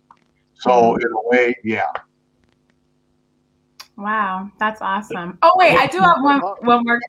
So 0.56 0.70
mm. 0.72 1.02
in 1.02 1.12
a 1.12 1.30
way, 1.30 1.56
yeah. 1.64 1.92
Wow, 3.96 4.50
that's 4.60 4.82
awesome. 4.82 5.38
Oh 5.44 5.52
wait, 5.56 5.78
I 5.78 5.88
do 5.88 6.00
have 6.00 6.18
one 6.22 6.42
one 6.62 6.84
more. 6.84 7.00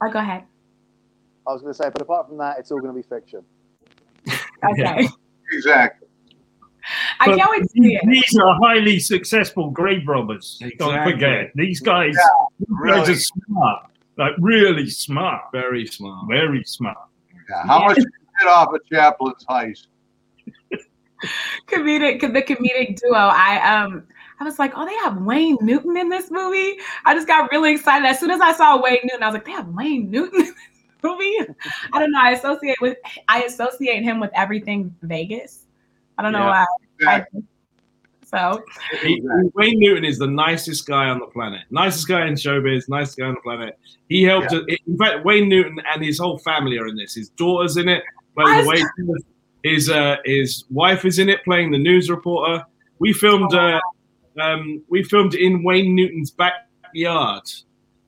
Oh, 0.00 0.10
go 0.10 0.20
ahead. 0.20 0.44
I 1.48 1.52
was 1.52 1.62
going 1.62 1.72
to 1.72 1.78
say, 1.82 1.88
but 1.90 2.02
apart 2.02 2.28
from 2.28 2.36
that, 2.38 2.58
it's 2.58 2.70
all 2.70 2.78
going 2.78 2.94
to 2.94 2.96
be 2.96 3.08
fiction. 3.08 3.42
Okay. 4.72 5.08
exactly. 5.52 6.08
I 7.20 7.26
but 7.26 7.38
can't 7.38 7.50
wait 7.50 7.62
to 7.62 7.68
see 7.68 7.94
it. 7.94 8.02
These 8.08 8.38
are 8.38 8.58
highly 8.60 8.98
successful 8.98 9.70
grave 9.70 10.08
robbers. 10.08 10.58
Exactly. 10.60 10.78
Don't 10.78 11.04
forget, 11.04 11.52
these 11.54 11.78
guys, 11.78 12.14
yeah, 12.16 12.46
these 12.58 12.68
really. 12.70 12.98
guys 12.98 13.08
are 13.10 13.20
smart, 13.46 13.82
like 14.16 14.32
really 14.40 14.90
smart, 14.90 15.42
very 15.52 15.86
smart, 15.86 16.26
very 16.28 16.64
smart. 16.64 16.98
Yeah. 17.48 17.66
How 17.66 17.80
yeah. 17.80 17.86
much 17.86 17.96
get 17.96 18.48
off 18.48 18.74
a 18.74 18.94
Chaplin's 18.94 19.44
heist? 19.48 19.86
comedic, 21.68 22.20
the 22.20 22.42
comedic 22.42 23.00
duo. 23.00 23.14
I 23.14 23.82
um. 23.82 24.06
I 24.40 24.44
was 24.44 24.56
like, 24.60 24.72
oh, 24.76 24.86
they 24.86 24.94
have 24.98 25.20
Wayne 25.22 25.58
Newton 25.62 25.96
in 25.96 26.10
this 26.10 26.30
movie. 26.30 26.78
I 27.04 27.12
just 27.12 27.26
got 27.26 27.50
really 27.50 27.72
excited. 27.72 28.06
As 28.06 28.20
soon 28.20 28.30
as 28.30 28.40
I 28.40 28.52
saw 28.52 28.80
Wayne 28.80 29.00
Newton, 29.02 29.24
I 29.24 29.26
was 29.26 29.34
like, 29.34 29.44
they 29.44 29.50
have 29.50 29.66
Wayne 29.66 30.12
Newton 30.12 30.42
in 30.42 30.46
this 30.46 30.54
movie. 31.02 31.36
I 31.92 31.98
don't 31.98 32.12
know. 32.12 32.20
I 32.20 32.30
associate 32.32 32.80
with 32.80 32.96
I 33.28 33.42
associate 33.44 34.02
him 34.02 34.20
with 34.20 34.30
everything 34.34 34.94
Vegas. 35.02 35.66
I 36.16 36.22
don't 36.22 36.32
know 36.32 36.46
why. 36.46 36.66
I, 37.06 37.24
so 38.24 38.62
he, 39.02 39.22
Wayne 39.54 39.78
Newton 39.78 40.04
is 40.04 40.18
the 40.18 40.26
nicest 40.26 40.86
guy 40.86 41.06
on 41.08 41.18
the 41.18 41.26
planet. 41.26 41.62
Nicest 41.70 42.08
guy 42.08 42.26
in 42.26 42.34
showbiz, 42.34 42.88
nicest 42.88 43.18
guy 43.18 43.26
on 43.26 43.34
the 43.34 43.40
planet. 43.40 43.78
He 44.08 44.22
helped. 44.22 44.52
Yeah. 44.52 44.76
In 44.86 44.98
fact, 44.98 45.24
Wayne 45.24 45.48
Newton 45.48 45.80
and 45.94 46.04
his 46.04 46.18
whole 46.18 46.38
family 46.38 46.78
are 46.78 46.86
in 46.88 46.96
this. 46.96 47.14
His 47.14 47.30
daughter's 47.30 47.76
in 47.76 47.88
it. 47.88 48.02
By 48.34 48.62
the 48.62 48.68
way, 48.68 48.82
his 49.62 49.88
uh, 49.88 50.16
his 50.24 50.64
wife 50.70 51.04
is 51.04 51.18
in 51.18 51.28
it, 51.28 51.42
playing 51.44 51.70
the 51.70 51.78
news 51.78 52.10
reporter. 52.10 52.64
We 52.98 53.12
filmed. 53.12 53.54
Uh, 53.54 53.80
um, 54.40 54.84
we 54.88 55.02
filmed 55.02 55.34
in 55.34 55.64
Wayne 55.64 55.94
Newton's 55.94 56.30
backyard 56.30 57.42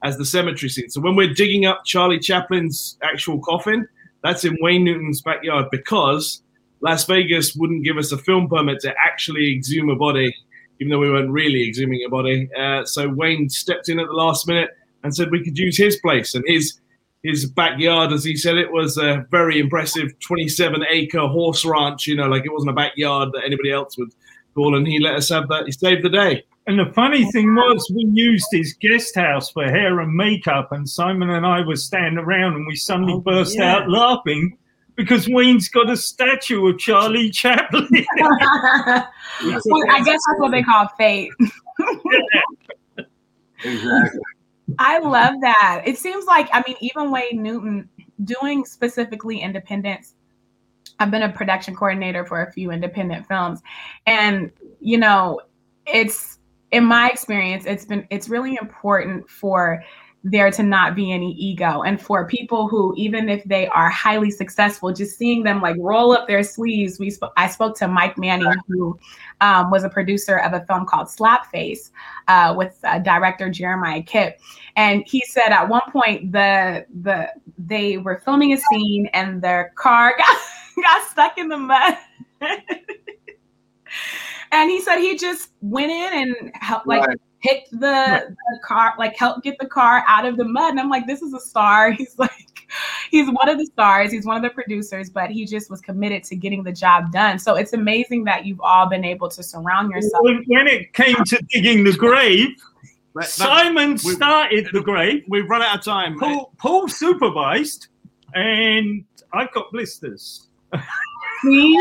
as 0.02 0.16
the 0.16 0.24
cemetery 0.24 0.68
scene. 0.68 0.88
So 0.90 1.00
when 1.00 1.16
we're 1.16 1.34
digging 1.34 1.66
up 1.66 1.84
Charlie 1.84 2.18
Chaplin's 2.18 2.98
actual 3.02 3.38
coffin, 3.40 3.86
that's 4.22 4.44
in 4.44 4.56
Wayne 4.60 4.84
Newton's 4.84 5.22
backyard 5.22 5.66
because 5.70 6.42
Las 6.80 7.04
Vegas 7.04 7.54
wouldn't 7.54 7.84
give 7.84 7.98
us 7.98 8.12
a 8.12 8.18
film 8.18 8.48
permit 8.48 8.80
to 8.80 8.94
actually 8.98 9.54
exhume 9.54 9.88
a 9.90 9.96
body, 9.96 10.34
even 10.80 10.90
though 10.90 10.98
we 10.98 11.10
weren't 11.10 11.30
really 11.30 11.62
exhuming 11.68 12.04
a 12.06 12.10
body. 12.10 12.48
Uh, 12.58 12.84
so 12.84 13.08
Wayne 13.08 13.48
stepped 13.48 13.88
in 13.88 13.98
at 13.98 14.06
the 14.06 14.12
last 14.12 14.46
minute 14.46 14.70
and 15.02 15.14
said 15.14 15.30
we 15.30 15.44
could 15.44 15.58
use 15.58 15.76
his 15.76 15.96
place 15.96 16.34
and 16.34 16.44
his 16.46 16.80
his 17.22 17.44
backyard, 17.44 18.12
as 18.12 18.24
he 18.24 18.34
said, 18.34 18.56
it 18.56 18.72
was 18.72 18.96
a 18.96 19.26
very 19.30 19.58
impressive 19.58 20.18
27 20.20 20.84
acre 20.90 21.26
horse 21.26 21.64
ranch. 21.64 22.06
You 22.06 22.16
know, 22.16 22.26
like 22.26 22.46
it 22.46 22.52
wasn't 22.52 22.70
a 22.70 22.74
backyard 22.74 23.30
that 23.32 23.44
anybody 23.44 23.70
else 23.70 23.98
would 23.98 24.10
call, 24.54 24.74
and 24.74 24.86
he 24.86 24.98
let 24.98 25.16
us 25.16 25.28
have 25.28 25.48
that. 25.48 25.66
He 25.66 25.72
saved 25.72 26.02
the 26.02 26.08
day. 26.08 26.44
And 26.70 26.78
the 26.78 26.92
funny 26.92 27.28
thing 27.32 27.52
was, 27.56 27.90
we 27.92 28.04
used 28.12 28.46
his 28.52 28.74
guest 28.74 29.16
house 29.16 29.50
for 29.50 29.64
hair 29.64 29.98
and 29.98 30.14
makeup, 30.14 30.70
and 30.70 30.88
Simon 30.88 31.30
and 31.30 31.44
I 31.44 31.62
were 31.62 31.74
standing 31.74 32.22
around, 32.22 32.54
and 32.54 32.64
we 32.64 32.76
suddenly 32.76 33.14
oh, 33.14 33.20
burst 33.20 33.58
yeah. 33.58 33.74
out 33.74 33.90
laughing 33.90 34.56
because 34.94 35.28
Wayne's 35.28 35.68
got 35.68 35.90
a 35.90 35.96
statue 35.96 36.68
of 36.68 36.78
Charlie 36.78 37.28
Chaplin. 37.32 37.88
well, 37.90 39.08
I 39.42 40.00
guess 40.04 40.20
that's 40.28 40.38
what 40.38 40.52
they 40.52 40.62
call 40.62 40.86
fate. 40.96 41.32
exactly. 43.64 44.20
I 44.78 45.00
love 45.00 45.40
that. 45.40 45.82
It 45.84 45.98
seems 45.98 46.24
like, 46.26 46.48
I 46.52 46.62
mean, 46.68 46.76
even 46.80 47.10
Wayne 47.10 47.42
Newton 47.42 47.88
doing 48.22 48.64
specifically 48.64 49.40
independence. 49.40 50.14
I've 51.00 51.10
been 51.10 51.22
a 51.22 51.32
production 51.32 51.74
coordinator 51.74 52.24
for 52.24 52.44
a 52.44 52.52
few 52.52 52.70
independent 52.70 53.26
films, 53.26 53.60
and 54.06 54.52
you 54.80 54.98
know, 54.98 55.40
it's 55.84 56.38
in 56.72 56.84
my 56.84 57.10
experience, 57.10 57.64
it's 57.66 57.84
been 57.84 58.06
it's 58.10 58.28
really 58.28 58.56
important 58.60 59.28
for 59.28 59.82
there 60.22 60.50
to 60.50 60.62
not 60.62 60.94
be 60.94 61.10
any 61.10 61.32
ego 61.32 61.80
and 61.80 61.98
for 62.00 62.26
people 62.26 62.68
who 62.68 62.92
even 62.94 63.30
if 63.30 63.42
they 63.44 63.66
are 63.68 63.88
highly 63.88 64.30
successful 64.30 64.92
just 64.92 65.16
seeing 65.16 65.42
them 65.44 65.62
like 65.62 65.74
roll 65.78 66.12
up 66.12 66.28
their 66.28 66.42
sleeves. 66.42 66.98
We 66.98 67.08
sp- 67.08 67.32
i 67.38 67.48
spoke 67.48 67.74
to 67.78 67.88
mike 67.88 68.18
manning 68.18 68.52
who 68.68 68.98
um, 69.40 69.70
was 69.70 69.82
a 69.82 69.88
producer 69.88 70.38
of 70.38 70.52
a 70.52 70.64
film 70.66 70.84
called 70.84 71.08
slapface 71.08 71.90
uh, 72.28 72.54
with 72.56 72.78
uh, 72.84 72.98
director 72.98 73.48
jeremiah 73.48 74.02
kipp. 74.02 74.38
And 74.76 75.04
he 75.06 75.22
said 75.26 75.48
at 75.48 75.68
one 75.68 75.90
point 75.90 76.32
the 76.32 76.84
the 77.02 77.32
they 77.56 77.96
were 77.96 78.20
filming 78.22 78.52
a 78.52 78.58
scene 78.58 79.06
and 79.14 79.40
their 79.40 79.72
car 79.76 80.14
got, 80.18 80.36
got 80.82 81.08
stuck 81.08 81.38
in 81.38 81.48
the 81.48 81.56
mud 81.56 81.96
and 84.52 84.70
he 84.70 84.80
said 84.80 84.98
he 84.98 85.16
just 85.16 85.50
went 85.60 85.90
in 85.90 86.12
and 86.12 86.50
helped 86.54 86.86
like 86.86 87.06
right. 87.06 87.20
picked 87.42 87.70
the, 87.70 87.86
right. 87.86 88.28
the, 88.28 88.60
car, 88.64 88.94
like 88.98 89.16
helped 89.16 89.44
get 89.44 89.56
the 89.58 89.66
car 89.66 90.04
out 90.06 90.26
of 90.26 90.36
the 90.36 90.44
mud. 90.44 90.70
And 90.70 90.80
I'm 90.80 90.90
like, 90.90 91.06
this 91.06 91.22
is 91.22 91.32
a 91.32 91.40
star. 91.40 91.92
He's 92.00 92.18
like, 92.18 92.32
he's 93.10 93.28
one 93.30 93.48
of 93.48 93.58
the 93.58 93.66
stars. 93.66 94.12
He's 94.12 94.24
one 94.24 94.36
of 94.36 94.42
the 94.42 94.50
producers, 94.50 95.10
but 95.10 95.30
he 95.30 95.44
just 95.44 95.70
was 95.70 95.80
committed 95.80 96.24
to 96.24 96.36
getting 96.36 96.62
the 96.62 96.72
job 96.72 97.12
done. 97.12 97.38
So 97.38 97.56
it's 97.56 97.72
amazing 97.72 98.24
that 98.24 98.46
you've 98.46 98.60
all 98.60 98.88
been 98.88 99.04
able 99.04 99.28
to 99.30 99.42
surround 99.42 99.90
yourself. 99.90 100.22
When 100.22 100.66
it 100.66 100.92
came 100.92 101.16
to 101.16 101.44
digging 101.48 101.84
the 101.84 101.92
grave, 101.92 102.50
that, 103.14 103.26
Simon 103.26 103.98
started 103.98 104.68
the 104.72 104.80
grave. 104.80 105.24
We've 105.28 105.48
run 105.48 105.62
out 105.62 105.78
of 105.78 105.84
time. 105.84 106.18
Paul, 106.18 106.52
Paul 106.58 106.88
supervised, 106.88 107.88
and 108.34 109.04
I've 109.32 109.52
got 109.52 109.72
blisters. 109.72 110.46
See, 111.42 111.78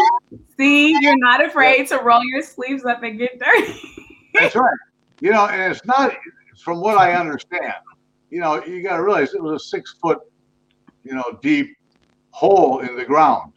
see, 0.58 0.98
you're 1.02 1.18
not 1.18 1.46
afraid 1.46 1.88
to 1.88 1.98
roll 1.98 2.24
your 2.24 2.42
sleeves 2.42 2.86
up 2.86 3.04
and 3.04 3.18
get 3.18 3.40
dirty. 3.40 3.80
That's 4.34 4.56
right. 4.56 4.74
You 5.22 5.32
know, 5.32 5.48
and 5.48 5.74
it's 5.74 5.84
not 5.84 6.14
from 6.64 6.80
what 6.80 6.98
I 6.98 7.12
understand. 7.12 7.74
You 8.30 8.40
know, 8.40 8.64
you 8.64 8.82
got 8.82 8.96
to 8.96 9.04
realize 9.04 9.34
it 9.34 9.44
was 9.44 9.62
a 9.62 9.66
six 9.66 9.98
foot, 10.02 10.20
you 11.04 11.14
know, 11.14 11.38
deep 11.42 11.76
hole 12.32 12.80
in 12.80 12.96
the 12.96 13.04
ground. 13.04 13.52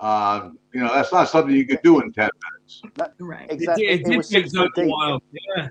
Uh, 0.00 0.48
you 0.72 0.80
know, 0.80 0.94
that's 0.94 1.12
not 1.12 1.28
something 1.28 1.54
you 1.54 1.66
could 1.66 1.82
do 1.82 2.00
in 2.00 2.10
ten 2.10 2.30
minutes. 2.42 2.82
right. 3.18 3.50
Exactly. 3.50 3.84
It, 3.84 4.00
it, 4.00 4.12
it 4.12 4.16
was 4.16 4.30
six 4.30 4.50
foot 4.50 4.70
deep. 4.74 4.90
Yeah. 5.56 5.68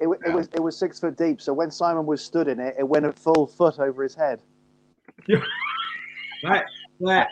It, 0.00 0.08
it, 0.26 0.32
was 0.32 0.48
it 0.54 0.60
was 0.60 0.78
six 0.78 0.98
foot 0.98 1.18
deep. 1.18 1.42
So 1.42 1.52
when 1.52 1.70
Simon 1.70 2.06
was 2.06 2.24
stood 2.24 2.48
in 2.48 2.58
it, 2.58 2.74
it 2.78 2.88
went 2.88 3.04
a 3.04 3.12
full 3.12 3.46
foot 3.46 3.78
over 3.78 4.02
his 4.02 4.14
head. 4.14 4.40
that 5.28 6.64
that 7.00 7.28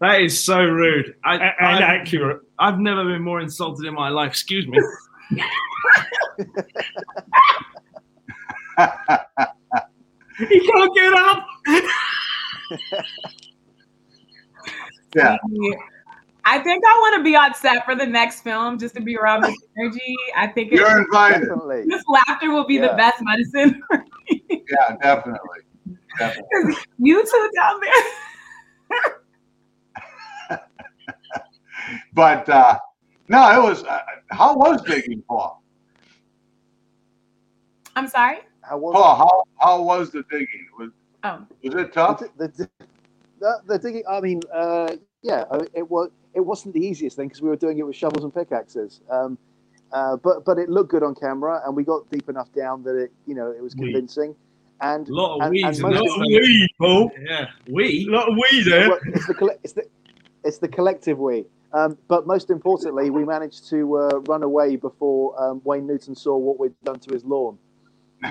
that 0.00 0.20
is 0.20 0.42
so 0.42 0.62
rude. 0.62 1.14
I, 1.24 1.34
and 1.36 1.54
I've, 1.60 1.80
accurate. 1.80 2.42
I've 2.58 2.78
never 2.78 3.04
been 3.04 3.22
more 3.22 3.40
insulted 3.40 3.86
in 3.86 3.94
my 3.94 4.10
life. 4.10 4.30
Excuse 4.30 4.66
me. 4.66 4.78
he 10.48 10.60
can't 10.60 10.94
get 10.94 11.14
up. 11.14 11.46
yeah. 15.14 15.36
I 16.44 16.60
think 16.60 16.84
I 16.86 16.98
want 16.98 17.16
to 17.16 17.24
be 17.24 17.34
on 17.34 17.54
set 17.54 17.84
for 17.84 17.96
the 17.96 18.06
next 18.06 18.42
film 18.42 18.78
just 18.78 18.94
to 18.94 19.00
be 19.00 19.16
around 19.16 19.42
this 19.42 19.56
energy. 19.78 20.14
I 20.36 20.46
think 20.46 20.70
you're 20.72 20.98
invited. 20.98 21.48
This 21.88 22.04
laughter 22.06 22.52
will 22.52 22.66
be 22.66 22.74
yeah. 22.74 22.88
the 22.88 22.94
best 22.94 23.20
medicine. 23.22 23.82
yeah, 24.50 24.96
definitely. 25.02 25.60
definitely. 26.18 26.76
You 26.98 27.24
two 27.24 27.50
down 27.56 27.80
there. 27.80 29.16
But 32.12 32.48
uh, 32.48 32.78
no, 33.28 33.60
it 33.60 33.62
was. 33.62 33.84
Uh, 33.84 34.00
how 34.30 34.56
was 34.56 34.82
digging, 34.82 35.22
Paul? 35.28 35.62
I'm 37.94 38.08
sorry. 38.08 38.38
How 38.62 38.78
was 38.78 38.94
Paul? 38.94 39.16
How 39.16 39.44
how 39.58 39.82
was 39.82 40.10
the 40.10 40.24
digging? 40.30 40.66
Was 40.78 40.90
oh. 41.24 41.46
was 41.62 41.74
it 41.74 41.92
tough? 41.92 42.20
The, 42.20 42.48
the, 42.48 42.70
the, 43.40 43.62
the 43.66 43.78
digging. 43.78 44.02
I 44.08 44.20
mean, 44.20 44.42
uh, 44.52 44.96
yeah, 45.22 45.44
it 45.74 45.88
was. 45.88 46.10
It 46.34 46.44
wasn't 46.44 46.74
the 46.74 46.84
easiest 46.84 47.16
thing 47.16 47.28
because 47.28 47.40
we 47.40 47.48
were 47.48 47.56
doing 47.56 47.78
it 47.78 47.86
with 47.86 47.96
shovels 47.96 48.22
and 48.22 48.34
pickaxes. 48.34 49.00
Um, 49.10 49.38
uh, 49.92 50.16
but 50.16 50.44
but 50.44 50.58
it 50.58 50.68
looked 50.68 50.90
good 50.90 51.02
on 51.02 51.14
camera, 51.14 51.62
and 51.64 51.74
we 51.74 51.84
got 51.84 52.10
deep 52.10 52.28
enough 52.28 52.52
down 52.52 52.82
that 52.82 52.96
it 52.96 53.10
you 53.26 53.34
know 53.34 53.50
it 53.50 53.62
was 53.62 53.74
convincing. 53.74 54.34
And 54.82 55.08
A 55.08 55.14
lot 55.14 55.36
of 55.36 55.42
and- 55.42 55.50
weeds 55.52 55.78
and 55.78 55.88
in 55.88 55.94
most 55.94 56.02
there. 56.02 56.08
Lot 56.08 56.20
of 56.20 56.26
weed, 56.26 56.68
Paul. 56.78 57.10
Yeah, 57.24 57.46
we. 57.68 58.06
lot 58.10 58.28
of 58.28 58.34
weed 58.34 58.64
there. 58.64 58.98
it's 59.06 59.26
the 59.26 59.58
it's 59.64 59.72
the 59.72 59.88
it's 60.44 60.58
the 60.58 60.68
collective 60.68 61.18
we. 61.18 61.46
Um, 61.76 61.98
but 62.08 62.26
most 62.26 62.50
importantly, 62.50 63.10
we 63.10 63.24
managed 63.24 63.68
to 63.68 63.98
uh, 63.98 64.20
run 64.20 64.42
away 64.42 64.76
before 64.76 65.40
um, 65.42 65.60
Wayne 65.64 65.86
Newton 65.86 66.14
saw 66.14 66.36
what 66.36 66.58
we'd 66.58 66.72
done 66.84 66.98
to 67.00 67.12
his 67.12 67.24
lawn. 67.24 67.58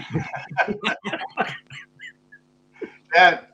That 3.16 3.52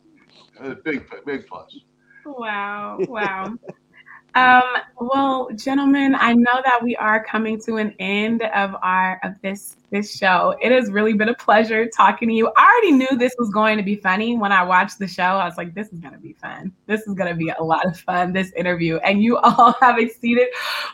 was 0.60 0.71
a 0.71 0.75
big, 0.75 1.08
big 1.25 1.45
plus. 1.45 1.80
Wow. 2.25 2.97
Wow. 3.08 3.54
um, 4.34 4.63
well, 4.99 5.49
gentlemen, 5.56 6.15
I 6.15 6.34
know 6.34 6.62
that 6.63 6.80
we 6.82 6.95
are 6.95 7.23
coming 7.23 7.62
to 7.62 7.75
an 7.75 7.93
end 7.99 8.41
of 8.41 8.75
our 8.82 9.19
of 9.23 9.34
this 9.43 9.77
this 9.91 10.15
show. 10.17 10.56
It 10.62 10.71
has 10.71 10.89
really 10.89 11.13
been 11.13 11.30
a 11.30 11.34
pleasure 11.34 11.88
talking 11.88 12.30
to 12.30 12.34
you. 12.34 12.51
I 12.58 12.71
already 12.71 12.93
knew 12.93 13.17
this 13.17 13.36
was 13.38 13.49
going 13.49 13.77
to 13.77 13.84
be 13.84 13.97
funny 13.97 14.38
when 14.38 14.51
I 14.51 14.63
watched 14.63 14.99
the 14.99 15.08
show. 15.08 15.23
I 15.23 15.45
was 15.45 15.58
like, 15.58 15.75
this 15.75 15.89
is 15.89 15.99
gonna 15.99 16.17
be 16.17 16.34
fun. 16.34 16.71
This 16.88 17.01
is 17.01 17.13
gonna 17.13 17.36
be 17.36 17.49
a 17.49 17.63
lot 17.63 17.86
of 17.86 17.99
fun, 17.99 18.34
this 18.34 18.51
interview. 18.54 18.97
And 18.97 19.21
you 19.21 19.38
all 19.43 19.73
have 19.82 19.99
exceeded 19.99 20.47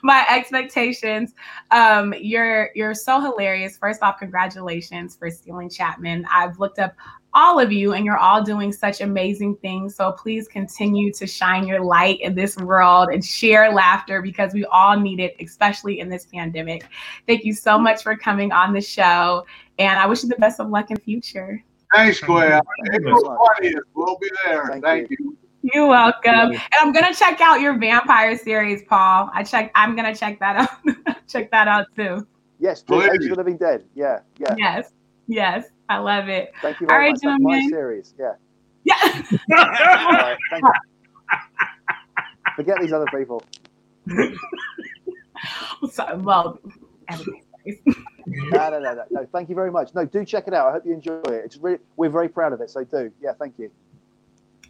my 0.03 0.25
expectations. 0.29 1.33
Um, 1.71 2.13
you're 2.19 2.71
you're 2.75 2.95
so 2.95 3.21
hilarious. 3.21 3.77
First 3.77 4.01
off, 4.01 4.19
congratulations 4.19 5.15
for 5.15 5.29
stealing 5.29 5.69
Chaplin. 5.69 6.25
I've 6.31 6.59
looked 6.59 6.79
up 6.79 6.95
all 7.33 7.59
of 7.59 7.71
you 7.71 7.93
and 7.93 8.03
you're 8.03 8.17
all 8.17 8.41
doing 8.41 8.71
such 8.71 9.01
amazing 9.01 9.55
things 9.57 9.95
so 9.95 10.11
please 10.13 10.47
continue 10.47 11.11
to 11.13 11.27
shine 11.27 11.67
your 11.67 11.81
light 11.81 12.19
in 12.21 12.33
this 12.33 12.57
world 12.57 13.09
and 13.09 13.23
share 13.23 13.71
laughter 13.71 14.21
because 14.23 14.53
we 14.53 14.65
all 14.65 14.99
need 14.99 15.19
it 15.19 15.35
especially 15.39 15.99
in 15.99 16.09
this 16.09 16.25
pandemic 16.25 16.87
thank 17.27 17.43
you 17.43 17.53
so 17.53 17.77
much 17.77 18.01
for 18.01 18.15
coming 18.15 18.51
on 18.51 18.73
the 18.73 18.81
show 18.87 19.45
and 19.79 19.99
i 19.99 20.05
wish 20.05 20.23
you 20.23 20.29
the 20.29 20.35
best 20.37 20.59
of 20.59 20.69
luck 20.69 20.91
in 20.91 20.97
future 20.97 21.63
Thanks, 21.95 22.19
Goya. 22.19 22.59
Thank 22.89 23.01
you 23.01 23.09
April 23.09 23.37
very 23.61 23.71
much. 23.71 23.75
20th, 23.77 23.81
we'll 23.95 24.17
be 24.19 24.29
there. 24.43 24.67
Thank 24.67 24.83
Thank, 24.83 25.09
you. 25.09 25.37
you're 25.61 25.87
welcome 25.87 26.51
and 26.51 26.61
i'm 26.79 26.91
gonna 26.93 27.13
check 27.13 27.41
out 27.41 27.59
your 27.61 27.77
vampire 27.77 28.37
series 28.37 28.83
paul 28.87 29.29
i 29.33 29.43
check 29.43 29.71
i'm 29.75 29.95
gonna 29.95 30.15
check 30.15 30.39
that 30.39 30.55
out 30.55 30.69
check 31.27 31.49
that 31.51 31.67
out 31.67 31.85
too 31.95 32.25
Yes, 32.59 32.81
do 32.81 32.95
Believe 32.95 33.11
of 33.13 33.19
the 33.21 33.35
Living 33.35 33.57
Dead. 33.57 33.83
Yeah, 33.93 34.19
yeah. 34.39 34.55
yes 34.57 34.91
yes 35.27 35.65
i 35.89 35.97
love 35.97 36.27
it 36.27 36.51
Thank 36.61 36.79
you 36.81 36.87
very 36.87 37.05
right, 37.05 37.11
much. 37.11 37.21
That's 37.21 37.41
my 37.41 37.67
series. 37.69 38.13
Yeah. 38.17 38.33
yeah 38.83 38.95
All 39.57 40.11
right, 40.13 40.37
thank 40.49 40.63
you. 40.63 40.71
Forget 42.55 42.77
these 42.81 42.93
other 42.93 43.05
people. 43.15 43.43
so, 45.91 46.17
well 46.17 46.59
everybody's 47.09 47.43
nice. 47.67 47.95
No, 48.29 48.69
no, 48.69 48.79
no, 48.79 48.93
no, 48.93 49.03
no. 49.09 49.25
Thank 49.31 49.47
you 49.47 49.55
very 49.55 49.71
much. 49.71 49.95
No, 49.95 50.03
do 50.03 50.25
check 50.25 50.49
it 50.49 50.53
out. 50.53 50.67
I 50.67 50.71
hope 50.73 50.85
you 50.85 50.93
enjoy 50.93 51.21
it. 51.21 51.45
It's 51.45 51.55
really, 51.57 51.77
we're 51.95 52.09
very 52.09 52.27
proud 52.27 52.51
of 52.51 52.59
it. 52.59 52.69
So 52.69 52.83
do. 52.83 53.09
Yeah, 53.21 53.31
thank 53.39 53.57
you. 53.57 53.71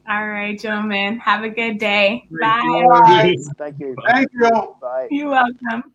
all 0.08 0.28
right 0.28 0.60
gentlemen 0.60 1.18
have 1.20 1.44
a 1.44 1.50
good 1.50 1.80
day 1.80 2.28
Great 2.30 2.42
bye 2.42 2.84
job. 2.84 3.56
Thank 3.58 3.80
you. 3.80 3.96
Thank 4.06 4.30
you. 4.32 4.76
Bye. 4.80 5.08
you're 5.10 5.30
welcome 5.30 5.92